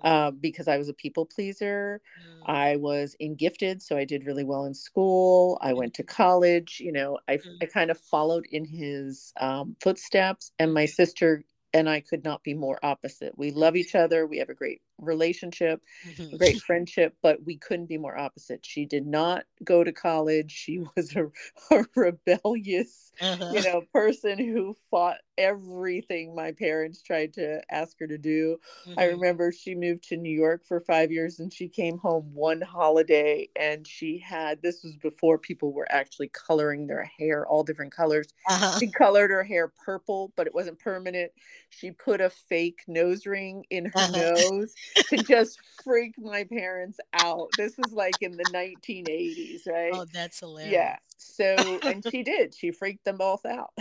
[0.02, 2.02] uh, because I was a people pleaser.
[2.22, 2.52] Mm.
[2.52, 5.58] I was in gifted, so I did really well in school.
[5.62, 6.80] I went to college.
[6.80, 7.58] You know, I, mm.
[7.62, 12.44] I kind of followed in his um, footsteps, and my sister and I could not
[12.44, 13.38] be more opposite.
[13.38, 14.26] We love each other.
[14.26, 16.38] We have a great relationship, mm-hmm.
[16.38, 18.66] great friendship, but we couldn't be more opposite.
[18.66, 20.52] She did not go to college.
[20.52, 21.28] She was a,
[21.72, 23.52] a rebellious, uh-huh.
[23.54, 28.60] you know, person who fought everything my parents tried to ask her to do.
[28.86, 29.00] Mm-hmm.
[29.00, 32.62] I remember she moved to New York for 5 years and she came home one
[32.62, 37.94] holiday and she had this was before people were actually coloring their hair all different
[37.94, 38.28] colors.
[38.48, 38.78] Uh-huh.
[38.80, 41.32] She colored her hair purple, but it wasn't permanent.
[41.70, 44.34] She put a fake nose ring in her uh-huh.
[44.34, 44.76] nose
[45.08, 47.50] to just freak my parents out.
[47.58, 49.92] This was like in the 1980s, right?
[49.94, 50.74] Oh, that's hilarious.
[50.74, 50.98] Yeah.
[51.20, 52.56] So, and she did.
[52.56, 53.72] She freaked them both out.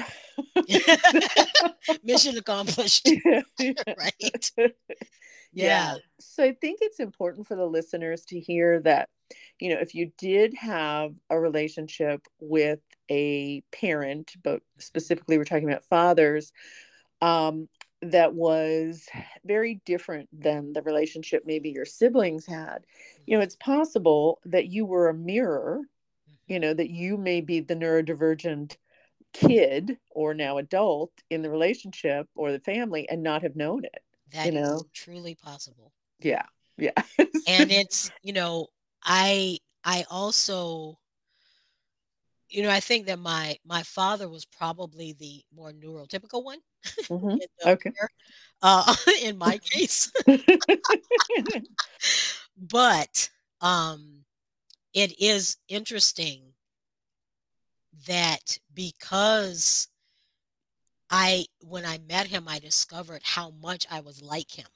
[2.05, 3.09] Mission accomplished.
[3.59, 4.51] right.
[4.59, 4.64] Yeah.
[5.53, 5.94] yeah.
[6.18, 9.09] So I think it's important for the listeners to hear that,
[9.61, 15.70] you know, if you did have a relationship with a parent, but specifically we're talking
[15.70, 16.53] about fathers,
[17.22, 17.68] um,
[18.03, 19.09] that was
[19.44, 22.85] very different than the relationship maybe your siblings had.
[23.27, 25.83] You know, it's possible that you were a mirror,
[26.48, 28.76] you know, that you may be the neurodivergent
[29.32, 34.02] kid or now adult in the relationship or the family and not have known it.
[34.32, 34.84] That you know?
[34.92, 35.92] truly possible.
[36.20, 36.44] Yeah.
[36.76, 36.92] Yeah.
[37.18, 37.37] and
[37.70, 38.68] it's, you know,
[39.02, 40.98] I I also
[42.50, 46.58] you know, I think that my my father was probably the more neurotypical one.
[47.08, 47.38] Mm-hmm.
[47.66, 47.90] okay.
[48.61, 50.12] Uh, in my case,
[52.58, 53.30] but
[53.62, 54.24] um,
[54.98, 56.40] it is interesting
[58.08, 59.87] that because
[61.08, 64.66] I, when I met him, I discovered how much I was like him.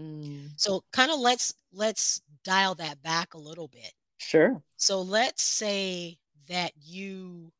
[0.00, 0.50] Mm.
[0.56, 3.92] So, kind of let's let's dial that back a little bit.
[4.18, 4.60] Sure.
[4.76, 7.52] So let's say that you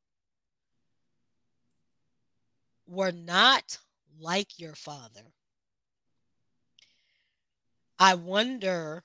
[2.86, 3.78] were not
[4.18, 5.32] like your father,
[7.96, 9.04] I wonder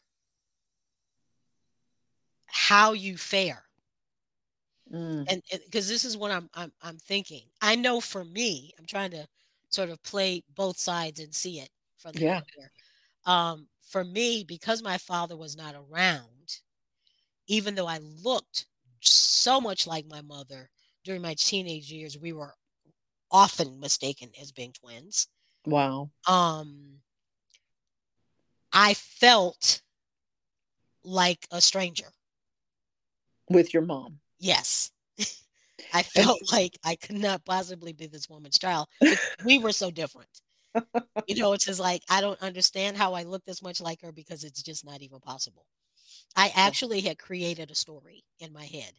[2.57, 3.61] how you fare.
[4.91, 5.31] Mm.
[5.31, 7.43] And because this is what I'm, I'm I'm thinking.
[7.61, 9.27] I know for me, I'm trying to
[9.69, 12.41] sort of play both sides and see it from the yeah.
[13.25, 16.57] Um, for me, because my father was not around,
[17.47, 18.65] even though I looked
[19.01, 20.69] so much like my mother
[21.03, 22.17] during my teenage years.
[22.17, 22.55] We were
[23.29, 25.27] often mistaken as being twins.
[25.65, 26.09] Wow.
[26.27, 27.01] Um
[28.73, 29.81] I felt
[31.03, 32.07] like a stranger
[33.49, 34.19] with your mom.
[34.39, 34.91] Yes.
[35.93, 38.87] I felt like I could not possibly be this woman's child.
[39.45, 40.29] We were so different.
[41.27, 44.11] you know, it's just like I don't understand how I look this much like her
[44.11, 45.65] because it's just not even possible.
[46.35, 48.91] I actually had created a story in my head.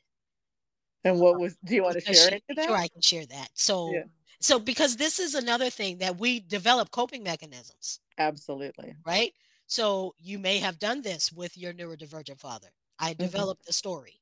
[1.05, 1.57] And what was?
[1.64, 2.42] Do you want to share it?
[2.64, 3.49] Sure, I can share that.
[3.55, 4.03] So, yeah.
[4.40, 8.01] so because this is another thing that we develop coping mechanisms.
[8.18, 8.94] Absolutely.
[9.07, 9.32] Right.
[9.66, 12.68] So you may have done this with your neurodivergent father.
[12.99, 13.22] I mm-hmm.
[13.22, 13.68] developed mm-hmm.
[13.68, 14.20] the story.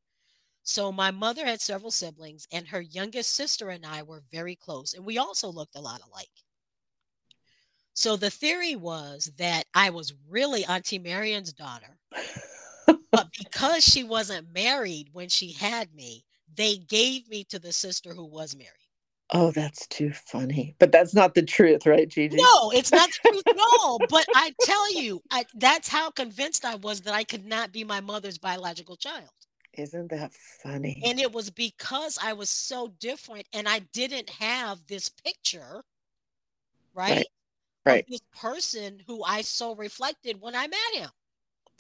[0.69, 4.95] So my mother had several siblings, and her youngest sister and I were very close,
[4.95, 6.29] and we also looked a lot alike.
[7.95, 11.99] So the theory was that I was really Auntie Marion's daughter
[13.11, 18.13] but because she wasn't married when she had me, they gave me to the sister
[18.15, 18.71] who was married.
[19.31, 20.77] Oh, that's too funny.
[20.79, 22.37] But that's not the truth, right, Giji?
[22.37, 23.99] No, it's not the truth at all.
[24.09, 27.83] But I tell you, I, that's how convinced I was that I could not be
[27.83, 29.31] my mother's biological child.
[29.77, 31.03] Isn't that funny?
[31.05, 35.83] And it was because I was so different and I didn't have this picture,
[36.95, 37.27] right, right.
[37.85, 38.05] right.
[38.09, 41.11] this person who I so reflected when I met him.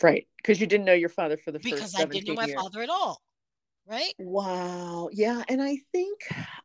[0.03, 0.26] Right.
[0.36, 2.61] Because you didn't know your father for the because first I didn't know my years.
[2.61, 3.20] father at all.
[3.88, 4.12] Right?
[4.18, 5.09] Wow.
[5.12, 6.18] Yeah, and I think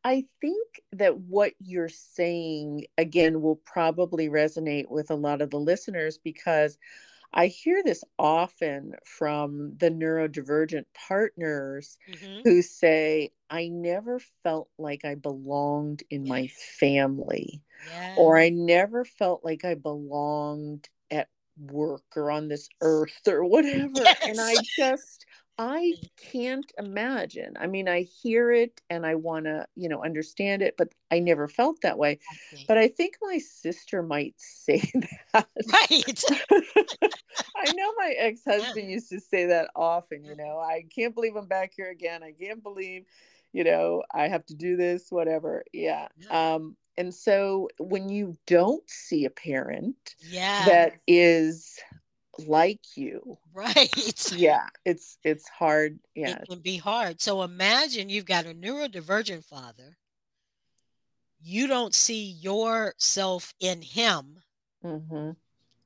[0.03, 5.59] I think that what you're saying again will probably resonate with a lot of the
[5.59, 6.79] listeners because
[7.33, 12.43] I hear this often from the neurodivergent partners Mhm.
[12.43, 18.13] who say, I never felt like I belonged in my family, Yeah.
[18.15, 24.11] or I never felt like I belonged at work or on this earth or whatever.
[24.25, 25.25] And I just,
[25.57, 27.53] I can't imagine.
[27.59, 31.19] I mean, I hear it and I want to, you know, understand it, but I
[31.19, 32.19] never felt that way.
[32.49, 32.65] See.
[32.67, 34.81] But I think my sister might say
[35.33, 35.47] that.
[35.71, 36.23] right.
[37.55, 41.35] I know my ex husband used to say that often, you know, I can't believe
[41.35, 42.23] I'm back here again.
[42.23, 43.05] I can't believe,
[43.53, 45.63] you know, I have to do this, whatever.
[45.73, 46.07] Yeah.
[46.17, 46.55] Yeah.
[46.55, 50.65] Um, and so when you don't see a parent Yeah.
[50.65, 51.79] that is
[52.39, 54.31] like you, right.
[54.35, 55.99] yeah, it's it's hard.
[56.15, 56.37] Yeah.
[56.41, 57.21] It can be hard.
[57.21, 59.97] So imagine you've got a neurodivergent father.
[61.43, 64.39] You don't see yourself in him.
[64.81, 65.31] hmm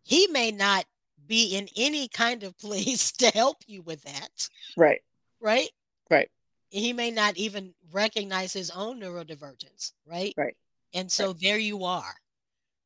[0.04, 0.86] He may not
[1.26, 5.02] be in any kind of place to help you with that, Right.
[5.40, 5.70] right?
[6.10, 6.30] Right.
[6.70, 10.34] He may not even recognize his own neurodivergence, right?
[10.38, 10.56] Right.
[10.94, 12.16] And so there you are.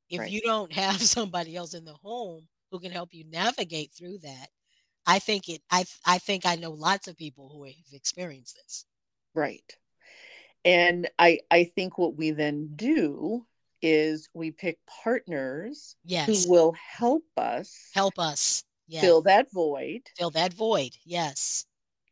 [0.09, 0.31] If Right.
[0.31, 4.49] you don't have somebody else in the home who can help you navigate through that,
[5.05, 8.85] I think it I I think I know lots of people who have experienced this.
[9.33, 9.75] Right.
[10.65, 13.45] And I I think what we then do
[13.81, 16.45] is we pick partners Yes.
[16.45, 18.63] who will help us Help us.
[18.87, 19.01] Yeah.
[19.01, 20.91] fill that void, Fill that void.
[21.05, 21.65] Yes.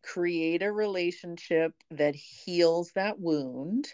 [0.03, 3.89] create a relationship that heals that wound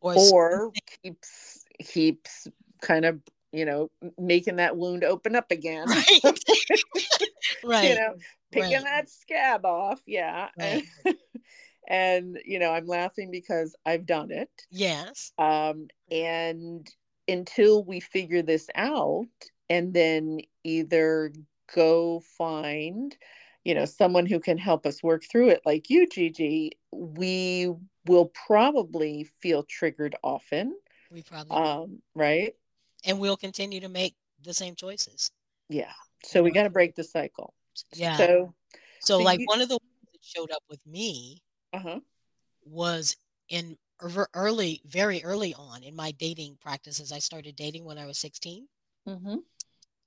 [0.00, 2.46] Or, or keeps keeps
[2.80, 3.20] kind of,
[3.52, 5.86] you know, making that wound open up again.
[5.88, 6.20] right.
[7.64, 7.90] right.
[7.90, 8.14] You know,
[8.52, 8.84] picking right.
[8.84, 10.48] that scab off, yeah.
[10.58, 10.84] Right.
[11.04, 11.16] And,
[11.88, 14.50] and you know, I'm laughing because I've done it.
[14.70, 15.32] Yes.
[15.38, 16.88] um, and
[17.28, 19.26] until we figure this out
[19.68, 21.32] and then either
[21.74, 23.16] go find
[23.64, 27.68] you know someone who can help us work through it like you giji we
[28.06, 30.76] will probably feel triggered often
[31.10, 32.54] We probably um, right
[33.06, 35.30] and we'll continue to make the same choices.
[35.68, 35.92] yeah
[36.24, 37.54] so we got to break the cycle
[37.94, 38.16] Yeah.
[38.16, 38.54] so
[39.00, 41.42] So, so like you- one of the ones that showed up with me
[41.72, 42.00] uh-huh
[42.64, 43.16] was
[43.48, 43.76] in
[44.34, 47.12] early, very early on in my dating practices.
[47.12, 48.66] I started dating when I was 16,
[49.08, 49.36] mm-hmm.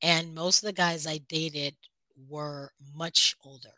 [0.01, 1.75] and most of the guys I dated
[2.27, 3.73] were much older.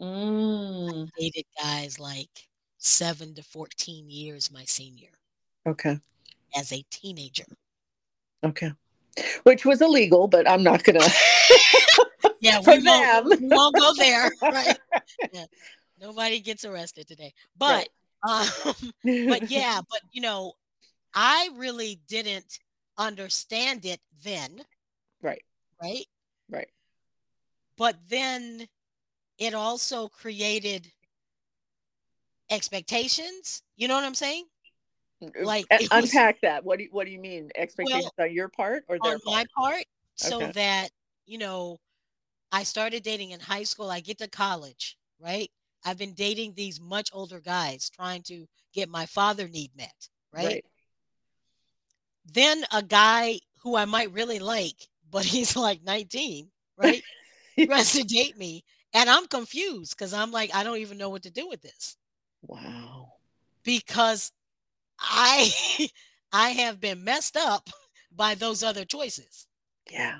[0.00, 2.48] mm, Dated guys like
[2.78, 5.18] seven to 14 years my senior
[5.66, 5.98] okay
[6.56, 7.46] as a teenager.
[8.44, 8.72] Okay
[9.44, 11.00] which was illegal but i'm not gonna
[12.42, 14.30] Yeah, For we won't, we won't go there.
[14.42, 14.78] Right?
[15.32, 15.44] Yeah.
[16.00, 17.32] Nobody gets arrested today.
[17.56, 17.88] But
[18.28, 18.46] um,
[19.28, 20.52] but yeah, but you know,
[21.14, 22.58] I really didn't
[22.98, 24.62] understand it then,
[25.22, 25.42] right
[25.80, 26.04] right?
[26.50, 26.68] right
[27.78, 28.66] But then
[29.38, 30.90] it also created
[32.50, 33.62] expectations.
[33.76, 34.44] You know what I'm saying?
[35.40, 38.84] Like, was- unpack that what do you, what do you mean expectations on your part
[38.88, 39.72] or their on my part?
[39.74, 39.84] part,
[40.16, 40.52] so Okay.
[40.52, 40.90] that
[41.26, 41.78] you know,
[42.50, 43.90] I started dating in high school.
[43.90, 45.50] I get to college, right?
[45.84, 50.64] I've been dating these much older guys, trying to get my father need met, right?
[52.32, 54.76] Then a guy who I might really like,
[55.10, 57.02] but he's like 19, right?
[57.66, 58.64] Tries to date me,
[58.94, 61.96] and I'm confused because I'm like, I don't even know what to do with this
[62.42, 63.12] wow
[63.62, 64.32] because
[65.00, 65.50] I
[66.32, 67.68] I have been messed up
[68.14, 69.46] by those other choices.
[69.90, 70.18] yeah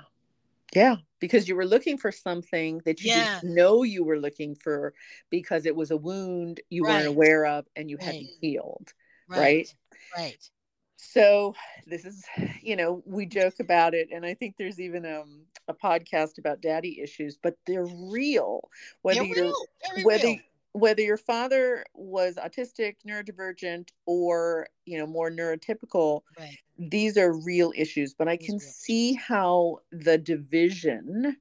[0.75, 3.39] yeah because you were looking for something that you Yeah.
[3.41, 4.93] didn't know you were looking for
[5.29, 6.93] because it was a wound you Right.
[6.95, 8.05] weren't aware of and you Right.
[8.05, 8.93] hadn't healed
[9.27, 9.39] Right.
[9.39, 9.75] Right.
[10.17, 10.49] Right.
[10.97, 11.53] so
[11.87, 12.25] this is
[12.61, 16.61] you know we joke about it and i think there's even um, a podcast about
[16.61, 18.69] daddy issues but they're real
[19.01, 19.67] whether They're you're real.
[19.89, 20.37] Very whether real.
[20.73, 26.59] Whether your father was autistic neurodivergent or you know more neurotypical Right.
[26.77, 31.37] these are real issues but i These can see how the division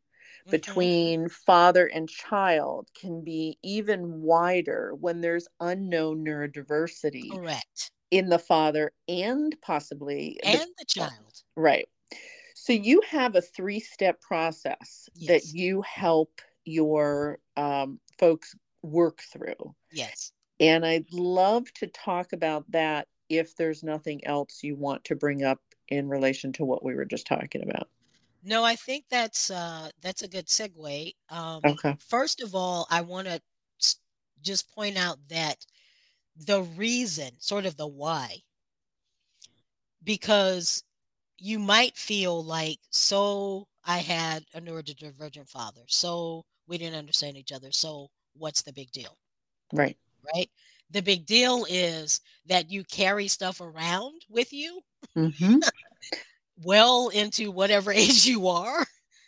[0.47, 0.51] Mhm.
[0.51, 7.91] between father and child can be even wider when there's unknown neurodiversity Correct.
[8.11, 11.43] in the father and possibly the And the child.
[11.57, 11.89] Right.
[12.55, 19.75] So you have a three step process that you help your um, folks work through.
[19.91, 20.33] Yes.
[20.61, 25.43] And I'd love to talk about that if there's nothing else you want to bring
[25.43, 25.59] up
[25.89, 27.89] in relation to what we were just talking about?
[28.43, 31.15] No, I think that's uh, that's a good segue.
[31.29, 31.97] Um, Okay.
[32.09, 33.41] First of all, I want to
[34.43, 35.65] just point out that
[36.37, 38.39] the reason, sort of the why,
[40.03, 40.83] because
[41.39, 47.53] you might feel like, so I had a neurodivergent father, so we didn't understand each
[47.53, 47.71] other.
[47.71, 49.17] So what's the big deal?
[49.73, 49.97] Right.
[50.35, 50.51] Right.
[50.91, 54.81] The big deal is that you carry stuff around with you
[55.17, 55.59] Mm-hmm.
[56.65, 58.87] well into whatever age you are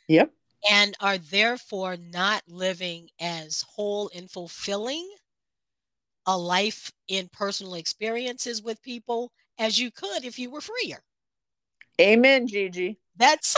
[0.08, 0.30] Yep.
[0.70, 5.08] and are therefore not living as whole and fulfilling
[6.26, 11.02] a life in personal experiences with people as you could if you were freer.
[12.00, 12.96] Amen, Giji.
[13.16, 13.54] That's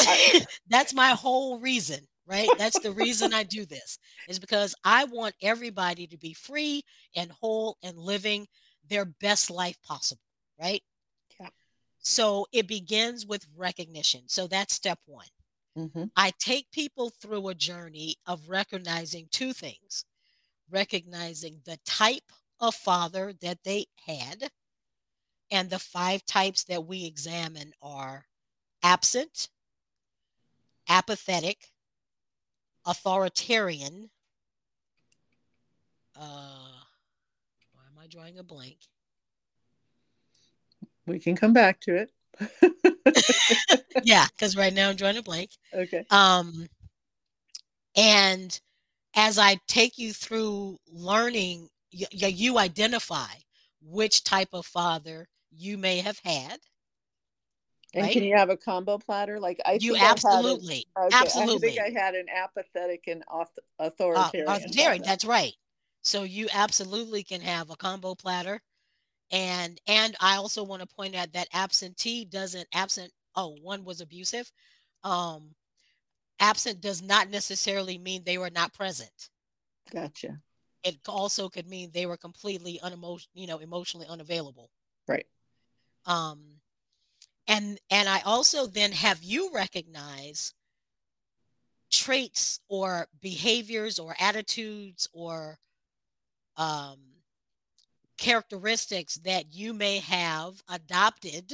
[0.68, 2.48] that's my whole reason, right?
[2.58, 3.98] That's the reason I do this.
[4.28, 6.82] Is because I want everybody to be free
[7.14, 8.46] and whole and living
[8.88, 10.22] their best life possible,
[10.60, 10.82] right?
[11.40, 11.48] Yeah.
[11.98, 14.22] So it begins with recognition.
[14.26, 15.26] So that's step 1.
[15.78, 16.04] Mm-hmm.
[16.16, 20.04] I take people through a journey of recognizing two things
[20.70, 24.50] recognizing the type of father that they had.
[25.50, 28.26] And the five types that we examine are
[28.82, 29.48] absent,
[30.88, 31.70] apathetic,
[32.87, 34.11] authoritarian.
[36.18, 36.80] Uh,
[37.72, 38.78] why am I drawing a blank?
[41.07, 42.11] We can come back to it.
[44.05, 45.51] yeah, because right now I'm drawing a blank.
[45.74, 46.05] Okay.
[46.11, 46.66] Um,
[47.97, 48.59] and
[49.14, 53.32] as I take you through learning, y- you identify
[53.80, 56.59] which type of father you may have had.
[57.95, 58.12] And right?
[58.12, 59.39] can you have a combo platter?
[59.41, 61.78] Like I You think I an- absolutely, okay, absolutely.
[61.78, 63.47] I think I had an apathetic and auth-
[63.78, 64.49] Uh, authoritarian.
[64.49, 65.55] authoritarian, that's right.
[66.03, 68.61] So you absolutely can have a combo platter.
[69.30, 74.01] And and I also want to point out that absentee doesn't absent oh, one was
[74.01, 74.51] abusive.
[75.05, 75.55] Um
[76.39, 79.30] absent does not necessarily mean they were not present.
[79.91, 80.41] Gotcha.
[80.84, 84.70] It also could mean they were completely unemotion, you know, emotionally unavailable.
[85.09, 85.26] Right.
[86.05, 86.55] Um
[87.49, 90.53] and and I also then have you recognize
[91.90, 95.59] traits or behaviors or attitudes or
[96.57, 96.99] um,
[98.18, 101.53] characteristics that you may have adopted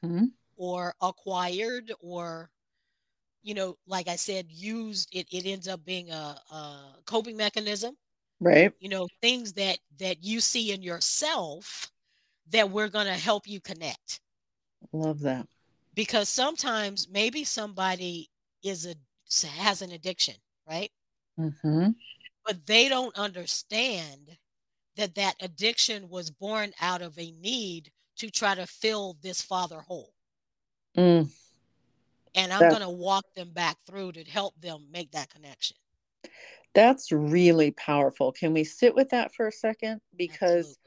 [0.00, 0.24] hmm
[0.56, 2.50] or acquired or
[3.42, 7.96] you know like i said used it, it ends up being a, a coping mechanism.
[8.38, 8.72] Right.
[8.80, 11.90] you know things that that you see in yourself
[12.50, 14.20] that we're going to help you connect
[14.92, 15.46] Love that.
[15.94, 18.28] because sometimes maybe somebody
[18.62, 18.94] is a
[19.46, 20.34] has an addiction
[20.68, 20.90] right
[21.36, 21.88] hmm
[22.44, 24.36] but they don't understand
[24.96, 29.80] that that addiction was born out of a need to try to fill this father
[29.80, 30.12] hole
[30.96, 31.30] Mm,
[32.34, 35.76] and i'm going to walk them back through to help them make that connection
[36.74, 38.32] that's really powerful.
[38.32, 40.00] Can we sit with that for a second?
[40.16, 40.78] Because.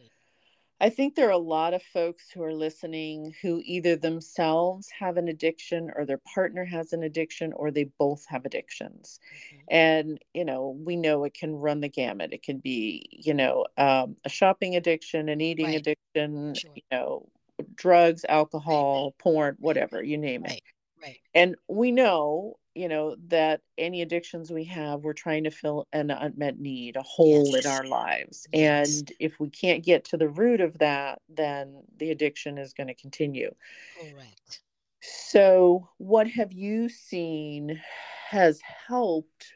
[0.85, 5.17] I think there are a lot of folks who are listening who either themselves have
[5.17, 9.19] an addiction or their partner has an addiction or they both have addictions.
[9.31, 9.69] Mhm.
[9.69, 12.33] And, you know, we know it can run the gamut.
[12.33, 15.75] It can be, you know, um, a shopping addiction, an eating Right.
[15.75, 16.75] addiction, Sure.
[16.75, 17.31] you know,
[17.73, 20.59] drugs, alcohol, porn, whatever, you name it.
[20.59, 20.63] right
[21.01, 25.87] right And we know, you know, that any addictions we have, we're trying to fill
[25.93, 27.65] an unmet need, a hole Yes.
[27.65, 28.47] in our lives.
[28.51, 28.99] Yes.
[28.99, 32.87] And if we can't get to the root of that, then the addiction is going
[32.87, 33.53] to continue.
[33.97, 34.61] correct
[34.99, 37.81] So, what have you seen
[38.29, 39.53] has helped?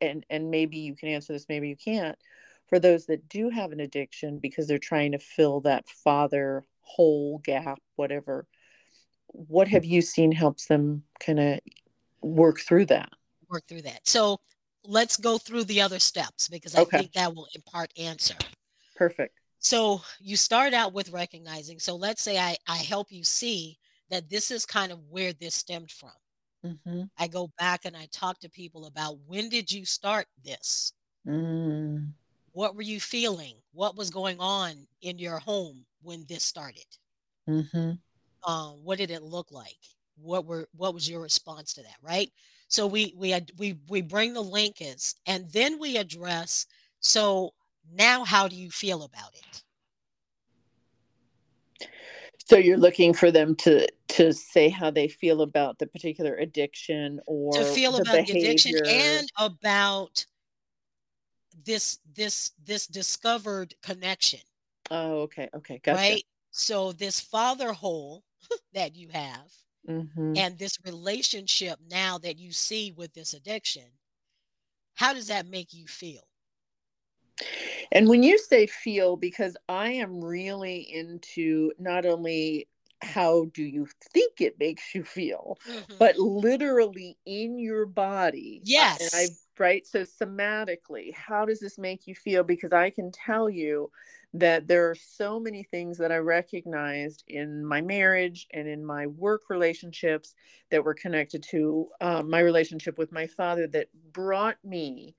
[0.00, 2.16] And and maybe you can answer this, maybe you can't.
[2.68, 7.38] For those that do have an addiction because they're trying to fill that father hole
[7.44, 8.46] gap, whatever.
[9.26, 11.60] What have you seen helps them kind of
[12.24, 13.10] work through that?
[13.50, 14.40] work through that so
[14.84, 16.98] let's go through the other steps because i Okay.
[16.98, 18.34] think that will impart answer
[18.96, 19.38] Perfect.
[19.58, 21.78] So you start out with recognizing.
[21.80, 23.78] So let's say I, I help you see
[24.10, 26.12] that this is kind of where this stemmed from.
[26.64, 27.02] Mm-hmm.
[27.18, 30.92] I go back and I talk to people about when did you start this?
[31.26, 32.12] Mm,
[32.52, 33.56] What were you feeling?
[33.72, 36.86] What was going on in your home when this started?
[37.48, 37.92] mm-hmm.
[38.46, 39.78] Um, what did it look like?
[40.16, 41.96] What were what was your response to that?
[42.02, 42.30] Right.
[42.68, 46.66] So we we ad- we we bring the linkage and then we address.
[47.00, 47.54] So
[47.92, 49.62] now, how do you feel about it?
[52.46, 57.20] So you're looking for them to to say how they feel about the particular addiction
[57.26, 60.24] or to feel about the addiction and about
[61.64, 64.40] this this this discovered connection
[64.90, 65.96] oh, okay, okay, gotcha.
[65.96, 68.22] right so this father hole
[68.74, 69.50] that you have
[69.88, 70.34] mm-hmm.
[70.36, 73.84] and this relationship now that you see with this addiction,
[74.94, 76.22] how does that make you feel?
[77.92, 82.68] And when you say feel, because I am really into not only
[83.02, 85.94] how do you think it makes you feel, mm-hmm.
[85.98, 88.60] but literally in your body.
[88.64, 89.10] Yes.
[89.14, 89.26] I,
[89.58, 89.86] right.
[89.86, 92.42] So somatically, how does this make you feel?
[92.42, 93.90] Because I can tell you
[94.34, 99.06] that there are so many things that I recognized in my marriage and in my
[99.06, 100.34] work relationships
[100.70, 105.14] that were connected to um, my relationship with my father that brought me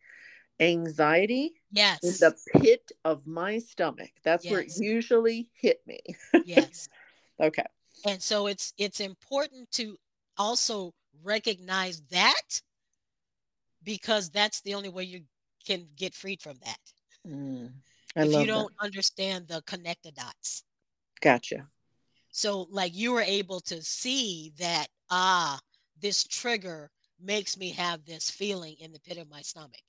[0.60, 2.04] anxiety yes.
[2.04, 4.12] in the pit of my stomach.
[4.24, 4.52] That's yes.
[4.52, 6.00] where it usually hit me.
[6.46, 6.90] Yes.
[7.38, 7.66] Okay.
[8.06, 9.98] And so it's it's important to
[10.38, 12.62] also recognize that
[13.84, 15.24] because that's the only way you
[15.68, 16.80] can get freed from that.
[17.28, 17.72] Mm,
[18.16, 18.86] if you don't that.
[18.86, 20.64] understand the connected dots
[21.22, 21.68] gotcha
[22.30, 25.60] so like you were able to see that ah
[26.02, 26.90] this trigger
[27.22, 29.82] makes me have this feeling in the pit of my stomach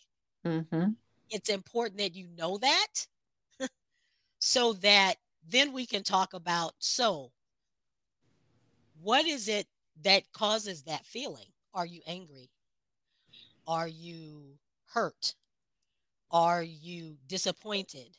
[0.47, 0.91] Mm-hmm.
[1.31, 3.07] It's important that you know that
[4.39, 5.17] so that
[5.49, 7.33] then we can talk about so
[9.03, 9.67] what is it
[10.03, 11.47] that causes that feeling?
[11.75, 12.49] Are you angry?
[13.67, 14.59] Are you
[14.93, 15.35] hurt?
[16.37, 18.17] Are you disappointed?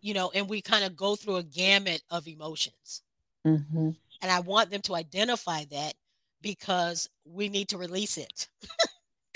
[0.00, 3.02] You know, and we kind of go through a gamut of emotions.
[3.46, 3.90] Mm-hmm.
[4.22, 5.94] And I want them to identify that
[6.42, 8.48] because we need to release it.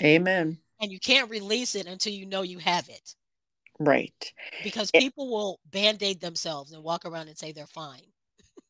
[0.01, 3.15] Amen and you can't release it until you know you have it.
[3.79, 4.33] Right.
[4.63, 8.01] Because people will band aid themselves and walk around and say they're fine.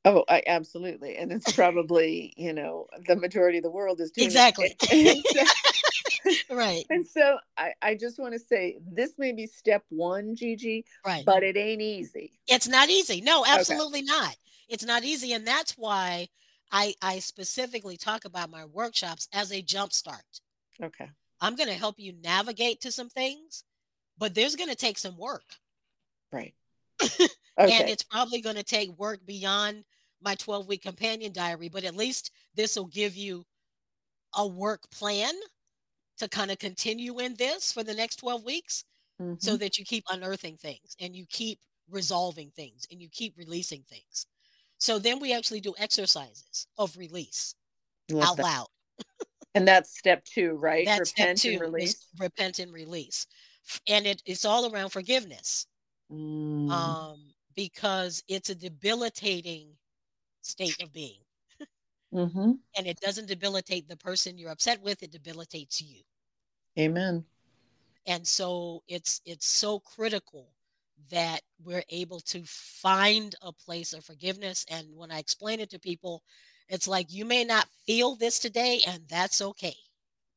[0.06, 1.18] Oh, I, absolutely.
[1.18, 4.76] And it's probably, you know, the majority of the world is doing exactly.
[6.50, 6.86] right.
[6.92, 11.26] And so I, I just want to say this may be step one, Giji, right.
[11.26, 12.34] but it ain't easy.
[12.48, 13.22] It's not easy.
[13.22, 14.06] No, absolutely okay.
[14.08, 14.36] not.
[14.70, 15.34] It's not easy.
[15.34, 16.28] And that's why
[16.72, 20.22] I, I specifically talk about my workshops as a jump start.
[20.82, 21.10] Okay.
[21.42, 23.64] I'm going to help you navigate to some things,
[24.20, 25.44] but there's going to take some work.
[26.32, 26.54] Right.
[27.04, 27.30] okay.
[27.58, 29.84] And it's probably going to take work beyond
[30.22, 33.46] my 12 week companion diary, but at least this will give you
[34.36, 35.34] a work plan
[36.18, 38.86] to kind of continue in this for the next 12 weeks
[39.22, 39.36] mm-hmm.
[39.40, 41.60] so that you keep unearthing things and you keep
[41.90, 44.28] resolving things and you keep releasing things.
[44.78, 47.56] So then we actually do exercises of release
[48.12, 48.44] Love out that.
[48.44, 48.68] loud.
[49.56, 50.86] And that's step two, right?
[50.86, 52.08] That's repent step two, and release.
[52.20, 53.26] Repent and release.
[53.88, 55.66] And it, it's all around forgiveness.
[56.12, 56.70] Mm.
[56.70, 57.20] Um,
[57.56, 59.70] because it's a debilitating
[60.46, 61.20] state of being.
[62.14, 62.52] mm-hmm.
[62.78, 66.02] And it doesn't debilitate the person you're upset with, it debilitates you.
[66.78, 67.26] Amen.
[68.08, 70.50] And so it's it's so critical
[71.10, 74.66] that we're able to find a place of forgiveness.
[74.70, 76.24] And when I explain it to people,
[76.70, 79.76] it's like you may not feel this today, and that's okay.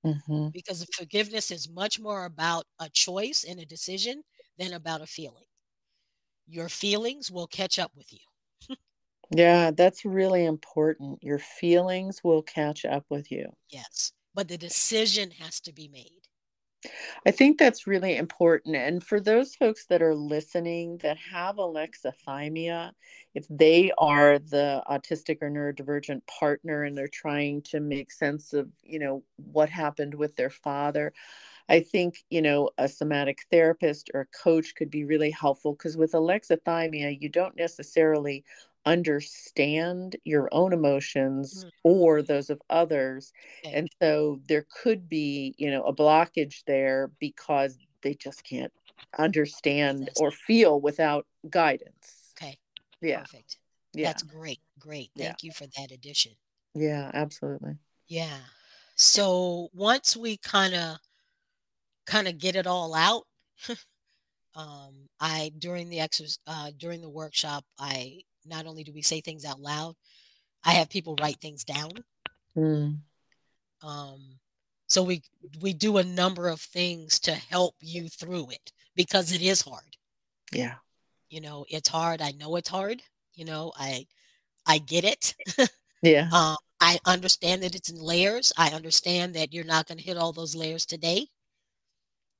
[0.04, 0.48] Mm-hmm.
[0.52, 4.22] Because forgiveness is much more about a choice and a decision
[4.58, 5.44] than about a feeling.
[6.46, 8.20] Your feelings will catch up with you.
[9.30, 11.22] Yeah, that's really important.
[11.22, 13.52] Your feelings will catch up with you.
[13.68, 16.28] Yes, but the decision has to be made.
[17.26, 18.76] I think that's really important.
[18.76, 22.92] And for those folks that are listening that have alexithymia,
[23.34, 28.68] if they are the autistic or neurodivergent partner and they're trying to make sense of,
[28.84, 31.12] you know, what happened with their father,
[31.68, 35.96] I think, you know, a somatic therapist or a coach could be really helpful because
[35.96, 38.44] with alexithymia, you don't necessarily
[38.88, 41.68] understand your own emotions mm-hmm.
[41.82, 43.32] or those of others.
[43.64, 43.76] Okay.
[43.76, 48.72] and so there could be you know a blockage there because they just can't
[49.18, 52.32] understand or feel without guidance.
[52.40, 52.58] Okay.
[53.02, 53.20] Yeah.
[53.20, 53.58] Perfect.
[53.92, 54.08] Yeah.
[54.08, 55.10] That's great great.
[55.16, 55.48] Thank yeah.
[55.48, 56.32] you for that addition.
[56.74, 57.76] Yeah absolutely.
[58.06, 58.38] Yeah.
[58.94, 60.98] So once we kind of
[62.06, 63.24] kind of get it all out
[64.54, 68.18] um i during the exercise uh during the workshop i
[68.48, 69.94] not only do we say things out loud,
[70.64, 71.90] I have people write things down.
[72.56, 72.98] Mm.
[73.82, 74.20] Um,
[74.86, 75.22] so we
[75.60, 79.96] we do a number of things to help you through it because it is hard.
[80.52, 80.74] Yeah.
[81.28, 82.22] You know, it's hard.
[82.22, 83.02] I know it's hard.
[83.34, 84.06] You know, I
[84.66, 85.34] I get it.
[86.02, 86.28] yeah.
[86.32, 88.52] Um, I understand that it's in layers.
[88.56, 91.26] I understand that you're not going to hit all those layers today.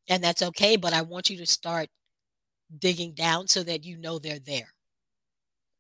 [0.08, 1.88] And that's okay, but I want you to start
[2.78, 4.72] digging down so that you know they're there.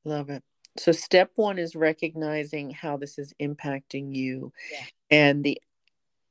[0.08, 0.42] Love it.
[0.78, 4.52] So, step one is recognizing how this is impacting you.
[4.72, 4.84] Yeah.
[5.10, 5.60] And the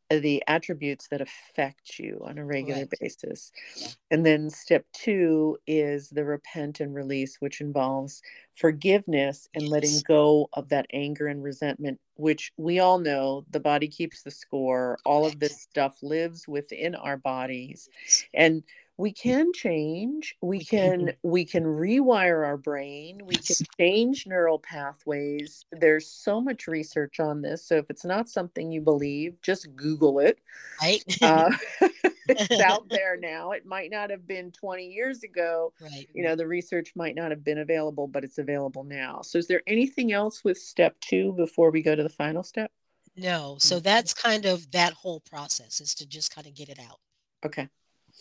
[0.09, 2.93] the attributes that affect you on a regular right.
[3.01, 3.51] basis.
[3.75, 3.87] Yeah.
[4.09, 8.21] And then step two is the repent and release, which involves
[8.55, 9.71] forgiveness and yes.
[9.71, 14.31] letting go of that anger and resentment, which we all know the body keeps the
[14.31, 14.97] score.
[15.05, 17.89] All of this stuff lives within our bodies.
[18.33, 18.63] And
[18.97, 21.13] we can change we can.
[21.23, 27.41] we can rewire our brain we can change neural pathways there's so much research on
[27.41, 30.39] this so if it's not something you believe just google it.
[30.81, 31.03] Right.
[31.21, 31.51] Uh,
[32.29, 36.07] it's out there now it might not have been 20 years ago right.
[36.13, 39.21] you know the research might not have been available but it's available now.
[39.21, 42.71] So is there anything else with step two before we go to the final step?
[43.15, 46.79] No so that's kind of that whole process is to just kind of get it
[46.79, 46.99] out.
[47.45, 47.69] Okay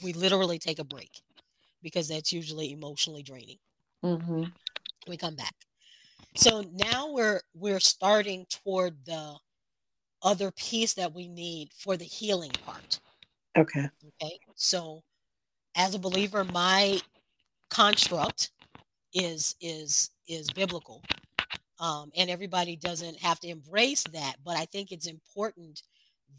[0.02, 1.22] we literally take a break
[1.82, 3.58] because that's usually emotionally draining.
[4.04, 4.44] Mm-hmm.
[5.08, 5.54] We come back.
[6.34, 9.36] So now we're we're starting toward the
[10.22, 13.00] other piece that we need for the healing part.
[13.56, 13.88] Okay.
[14.22, 14.38] Okay.
[14.54, 15.02] So
[15.76, 17.00] as a believer, my
[17.70, 18.50] construct
[19.14, 21.02] is is is biblical.
[21.78, 25.82] Um, and everybody doesn't have to embrace that, but I think it's important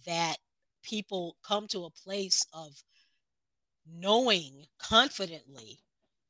[0.08, 0.38] that
[0.82, 2.72] people come to a place of
[3.92, 5.80] knowing confidently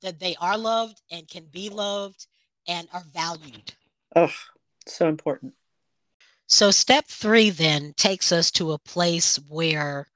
[0.01, 2.27] that they are loved and can be loved
[2.67, 3.73] and are valued.
[4.15, 4.33] Oh,
[4.85, 5.53] so important.
[6.47, 10.07] So, step three then takes us to a place where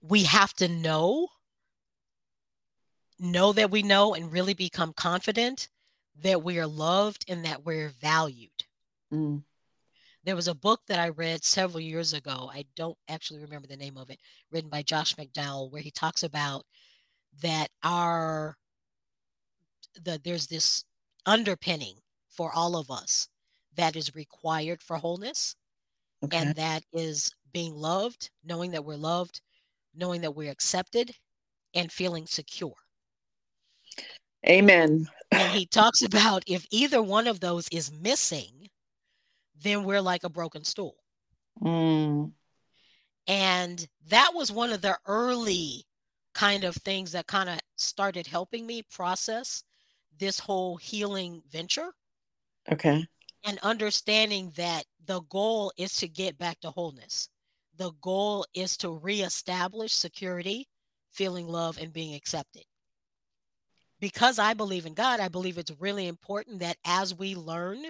[0.00, 1.28] we have to know,
[3.18, 5.68] know that we know, and really become confident
[6.22, 8.50] that we are loved and that we're valued.
[9.12, 9.42] Mm.
[10.24, 12.50] There was a book that I read several years ago.
[12.52, 14.20] I don't actually remember the name of it,
[14.50, 16.64] written by Josh McDowell, where he talks about
[17.42, 18.56] that our
[20.04, 20.84] the there's this
[21.26, 21.96] underpinning
[22.30, 23.28] for all of us
[23.76, 25.54] that is required for wholeness.
[26.24, 26.38] Okay.
[26.38, 29.40] And that is being loved, knowing that we're loved,
[29.94, 31.12] knowing that we're accepted,
[31.74, 32.74] and feeling secure.
[34.46, 35.08] Amen.
[35.30, 38.61] And he talks about if either one of those is missing,
[39.62, 40.96] then we're like a broken stool.
[41.60, 42.32] Mm.
[43.26, 45.84] And that was one of the early
[46.34, 49.64] kind of things that kind of started helping me process
[50.18, 51.92] this whole healing venture.
[52.70, 53.04] Okay.
[53.44, 57.28] And understanding that the goal is to get back to wholeness.
[57.76, 60.68] The goal is to reestablish security,
[61.10, 62.64] feeling love, and being accepted.
[64.00, 67.84] Because I believe in God, I believe it's really important that as we learn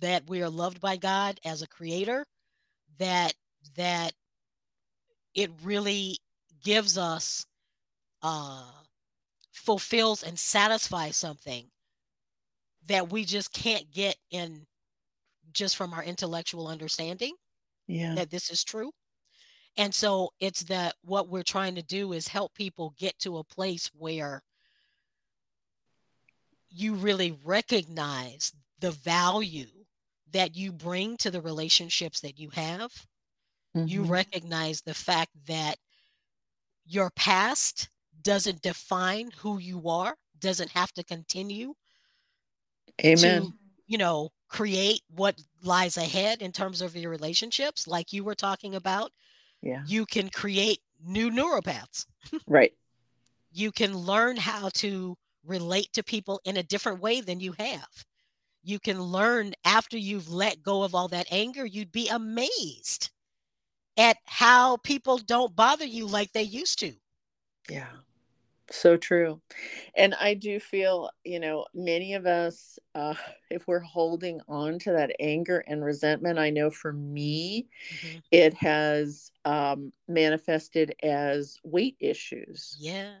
[0.00, 2.26] that we are loved by God as a creator,
[2.98, 3.34] that
[3.76, 4.12] that
[5.34, 6.18] it really
[6.64, 7.46] gives us
[8.22, 8.64] uh
[9.52, 11.66] fulfills and satisfies something
[12.86, 14.66] that we just can't get in
[15.52, 17.34] just from our intellectual understanding
[17.86, 18.14] yeah.
[18.14, 18.90] that this is true.
[19.76, 23.44] And so it's that what we're trying to do is help people get to a
[23.44, 24.42] place where
[26.70, 29.66] you really recognize the value
[30.32, 32.92] that you bring to the relationships that you have.
[33.76, 33.88] Mm-hmm.
[33.88, 35.76] You recognize the fact that
[36.84, 37.88] your past
[38.22, 41.74] doesn't define who you are, doesn't have to continue.
[43.04, 43.42] Amen.
[43.42, 43.52] To,
[43.86, 48.74] you know, create what lies ahead in terms of your relationships, like you were talking
[48.74, 49.12] about.
[49.62, 49.82] Yeah.
[49.86, 52.06] You can create new neuropaths.
[52.46, 52.72] right.
[53.52, 57.88] You can learn how to relate to people in a different way than you have
[58.62, 63.10] you can learn after you've let go of all that anger, you'd be amazed
[63.96, 66.92] at how people don't bother you like they used to.
[67.68, 67.86] Yeah.
[68.70, 69.40] So true.
[69.96, 73.14] And I do feel, you know, many of us, uh,
[73.50, 78.18] if we're holding on to that anger and resentment, I know for me, mm-hmm.
[78.30, 82.76] it has um, manifested as weight issues.
[82.78, 83.14] Yeah.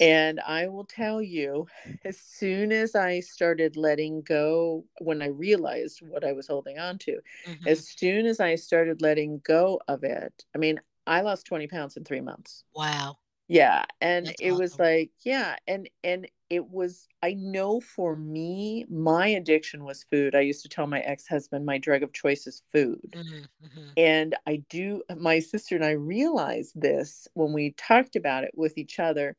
[0.00, 1.66] And I will tell you,
[2.04, 6.98] as soon as I started letting go, when I realized what I was holding on
[6.98, 7.68] to, mm-hmm.
[7.68, 11.96] as soon as I started letting go of it, I mean, I lost 20 pounds
[11.96, 12.64] in three months.
[12.74, 13.18] Wow.
[13.46, 13.84] Yeah.
[14.00, 14.58] And That's it awesome.
[14.58, 15.56] was like, yeah.
[15.66, 20.34] And, and it was, I know for me, my addiction was food.
[20.34, 23.14] I used to tell my ex husband, my drug of choice is food.
[23.14, 23.88] Mm-hmm, mm-hmm.
[23.98, 28.78] And I do, my sister and I realized this when we talked about it with
[28.78, 29.36] each other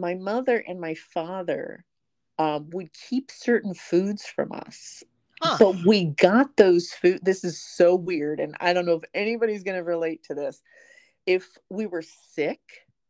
[0.00, 1.84] my mother and my father
[2.38, 5.02] um, would keep certain foods from us.
[5.40, 5.56] Huh.
[5.58, 7.20] But we got those food.
[7.22, 8.40] This is so weird.
[8.40, 10.62] And I don't know if anybody's going to relate to this.
[11.26, 12.60] If we were sick,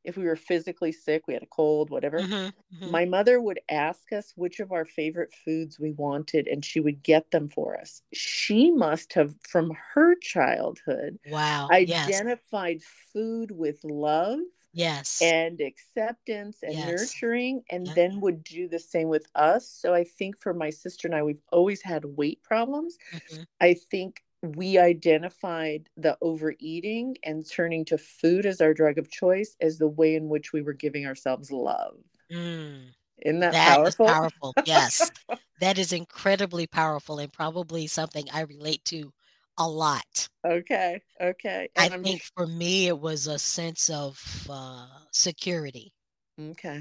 [0.05, 2.91] if we were physically sick, we had a cold, whatever, mm-hmm, mm-hmm.
[2.91, 7.03] my mother would ask us which of our favorite foods we wanted and she would
[7.03, 8.03] get them for us.
[8.13, 13.13] She must have, from her childhood, wow, identified yes.
[13.13, 14.41] food with love
[14.79, 16.89] yes and acceptance and yes.
[16.89, 17.97] nurturing and yep.
[17.97, 21.23] then would do the same with us so i think for my sister and i
[21.23, 23.43] we've always had weight problems mm-hmm.
[23.61, 29.57] i think we identified the overeating and turning to food as our drug of choice
[29.61, 31.97] as the way in which we were giving ourselves love.
[32.33, 32.91] Mm,
[33.25, 34.07] Isn't that, that powerful?
[34.07, 34.55] Is powerful.
[34.65, 35.11] Yes.
[35.61, 39.13] that is incredibly powerful and probably something I relate to
[39.59, 40.29] a lot.
[40.47, 41.03] Okay.
[41.21, 41.69] Okay.
[41.77, 45.93] And I I'm think for me, it was a sense of uh, security.
[46.41, 46.81] Okay.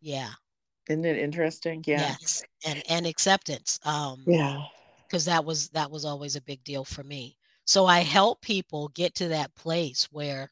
[0.00, 0.30] Yeah.
[0.88, 1.82] Isn't it interesting?
[1.86, 2.00] Yeah.
[2.20, 2.42] Yes.
[2.66, 3.80] And and acceptance.
[3.84, 4.64] Um, yeah
[5.14, 7.36] because that was that was always a big deal for me.
[7.66, 10.50] So I help people get to that place where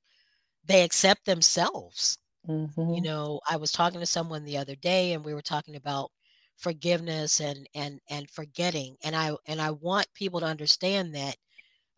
[0.64, 2.16] they accept themselves.
[2.48, 2.94] Mm-hmm.
[2.94, 6.12] You know, I was talking to someone the other day and we were talking about
[6.58, 11.36] forgiveness and and and forgetting and I and I want people to understand that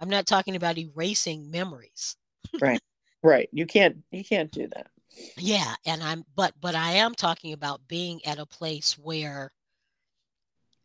[0.00, 2.16] I'm not talking about erasing memories.
[2.60, 2.80] right.
[3.22, 3.48] Right.
[3.52, 4.88] You can't you can't do that.
[5.38, 9.50] Yeah, and I'm but but I am talking about being at a place where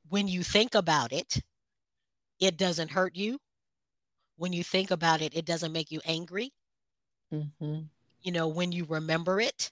[0.08, 1.42] when you think about it,
[2.40, 3.40] it doesn't hurt you.
[4.38, 6.54] When you think about it, it doesn't make you angry.
[7.34, 7.80] Mm-hmm.
[8.22, 9.70] You know, when you remember it,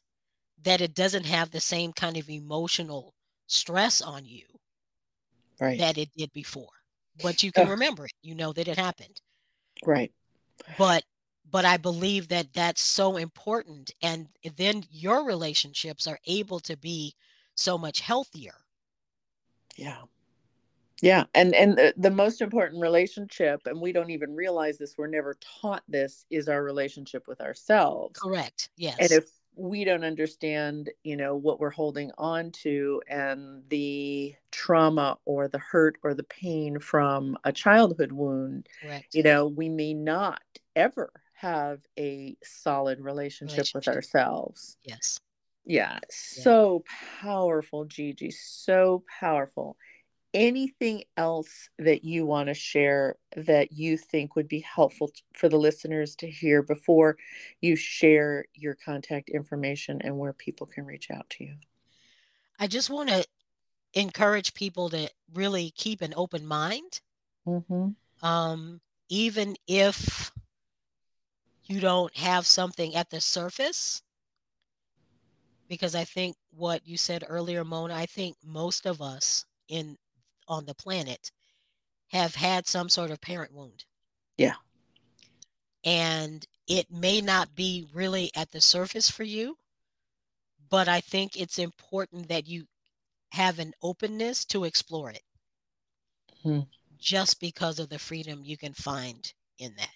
[0.63, 3.13] that it doesn't have the same kind of emotional
[3.47, 4.45] stress on you
[5.59, 5.79] right.
[5.79, 6.69] that it did before.
[7.21, 8.11] But you can remember it.
[8.21, 9.21] You know that it happened.
[9.83, 10.11] Right.
[10.77, 11.03] But
[11.49, 14.27] but I believe that that's so important and
[14.57, 17.15] then your relationships are able to be
[17.55, 18.53] so much healthier.
[19.77, 20.03] Yeah
[21.01, 25.07] yeah and and the, the, most important relationship and we don't even realize this we're
[25.07, 30.89] never taught this is our relationship with ourselves correct yes and if we don't understand
[31.03, 36.23] you know what we're holding on to and the trauma or the hurt or the
[36.23, 39.07] pain from a childhood wound correct.
[39.13, 40.41] you know we may not
[40.75, 43.75] ever have a solid relationship, relationship.
[43.75, 45.19] with ourselves yes
[45.65, 46.83] yeah, yeah so
[47.21, 49.75] powerful giji so powerful
[50.37, 55.57] anything else that you want to share that you think would be helpful for the
[55.57, 57.17] listeners to hear before
[57.59, 61.55] you share your contact information and where people can reach out to you?
[62.59, 63.25] I just want to
[63.95, 67.01] encourage people to really keep an open mind.
[67.47, 67.89] Mm-hmm.
[68.25, 68.79] Um,
[69.09, 70.31] even if
[71.65, 74.03] you don't have something at the surface,
[75.67, 79.97] because I think what you said earlier, Mona, I think most of us in
[80.47, 81.31] on the planet
[82.09, 83.85] have had some sort of parent wound.
[84.37, 84.55] Yeah.
[85.83, 89.57] And it may not be really at the surface for you,
[90.69, 92.65] but I think it's important that you
[93.31, 95.23] have an openness to explore it.
[96.43, 96.61] Hmm.
[96.97, 99.89] Just because of the freedom you can find in that.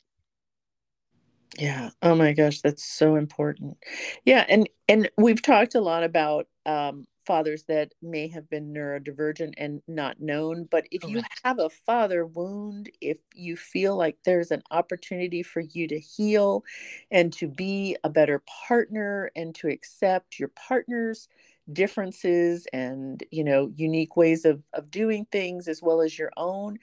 [1.57, 1.89] Yeah.
[2.01, 3.77] Oh my gosh, that's so important.
[4.23, 9.53] Yeah, and and we've talked a lot about um fathers that may have been neurodivergent
[9.57, 10.65] and not known.
[10.65, 11.15] But if Correct.
[11.15, 15.97] you have a father wound, if you feel like there's an opportunity for you to
[15.97, 16.65] heal
[17.09, 21.29] and to be a better partner and to accept your partner's
[21.71, 26.77] differences and you know unique ways of, of doing things as well as your own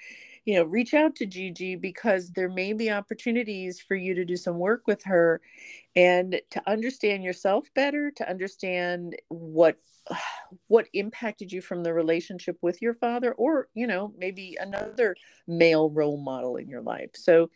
[0.48, 4.34] you know reach out to giji because there may be opportunities for you to do
[4.34, 5.42] some work with her
[5.94, 9.76] and to understand yourself better to understand what
[10.68, 15.14] what impacted you from the relationship with your father or you know maybe another
[15.46, 17.10] male role model in your life.
[17.12, 17.50] So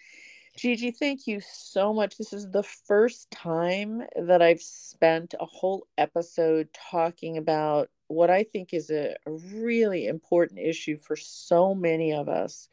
[0.59, 2.19] giji thank you so much.
[2.19, 8.43] This is the first time that i've spent a whole episode talking about what i
[8.43, 12.69] think is a, a really important issue for so many of us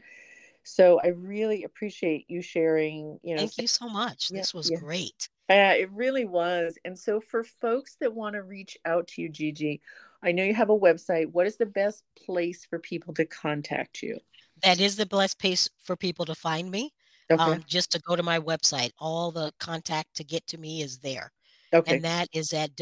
[0.63, 4.69] so i really appreciate you sharing you know thank you so much yeah, this was
[4.69, 4.77] yeah.
[4.77, 6.77] great uh, it really was.
[6.85, 9.79] And so, for folks that want to reach out to you, Giji,
[10.21, 11.31] I know you have a website.
[11.31, 14.19] What is the best place for people to contact you?
[14.61, 16.93] That is the best place for people to find me.
[17.31, 17.41] Okay.
[17.41, 18.91] Um, just to go to my website.
[18.99, 21.31] All the contact to get to me is there.
[21.73, 21.95] Okay.
[21.95, 22.75] And that is at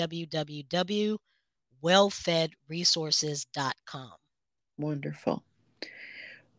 [1.84, 4.11] www.wellfedresources.com.
[4.78, 5.43] Wonderful.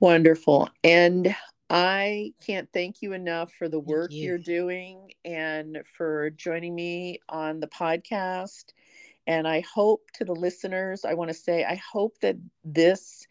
[0.00, 0.68] Wonderful.
[0.84, 1.34] And
[1.70, 4.24] I can't thank you enough for the work you.
[4.24, 8.72] you're doing and for joining me on the podcast.
[9.26, 13.26] And I hope to the listeners, I want to say, I hope that this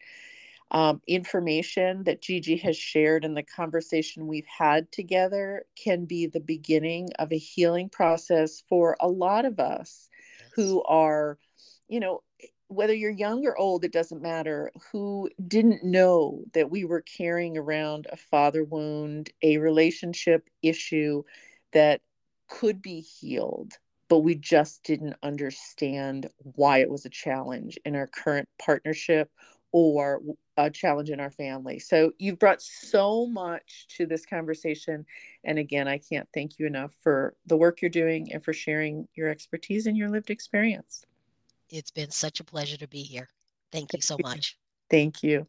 [0.70, 6.40] um, information that Giji has shared and the conversation we've had together can be the
[6.40, 10.08] beginning of a healing process for a lot of us
[10.40, 10.50] yes.
[10.54, 11.38] who are,
[11.88, 12.22] you know,
[12.68, 17.56] whether you're young or old, it doesn't matter, who didn't know that we were carrying
[17.56, 21.22] around a father wound, a relationship issue
[21.72, 22.02] that
[22.48, 23.72] could be healed,
[24.08, 29.30] but we just didn't understand why it was a challenge in our current partnership
[29.72, 30.20] or
[30.56, 31.78] a challenge in our family.
[31.78, 35.04] So you've brought so much to this conversation.
[35.44, 39.06] And again, I can't thank you enough for the work you're doing and for sharing
[39.14, 41.04] your expertise and your lived experience.
[41.70, 43.28] It's been such a pleasure to be here.
[43.72, 44.56] Thank you so much.
[44.90, 45.46] Thank you.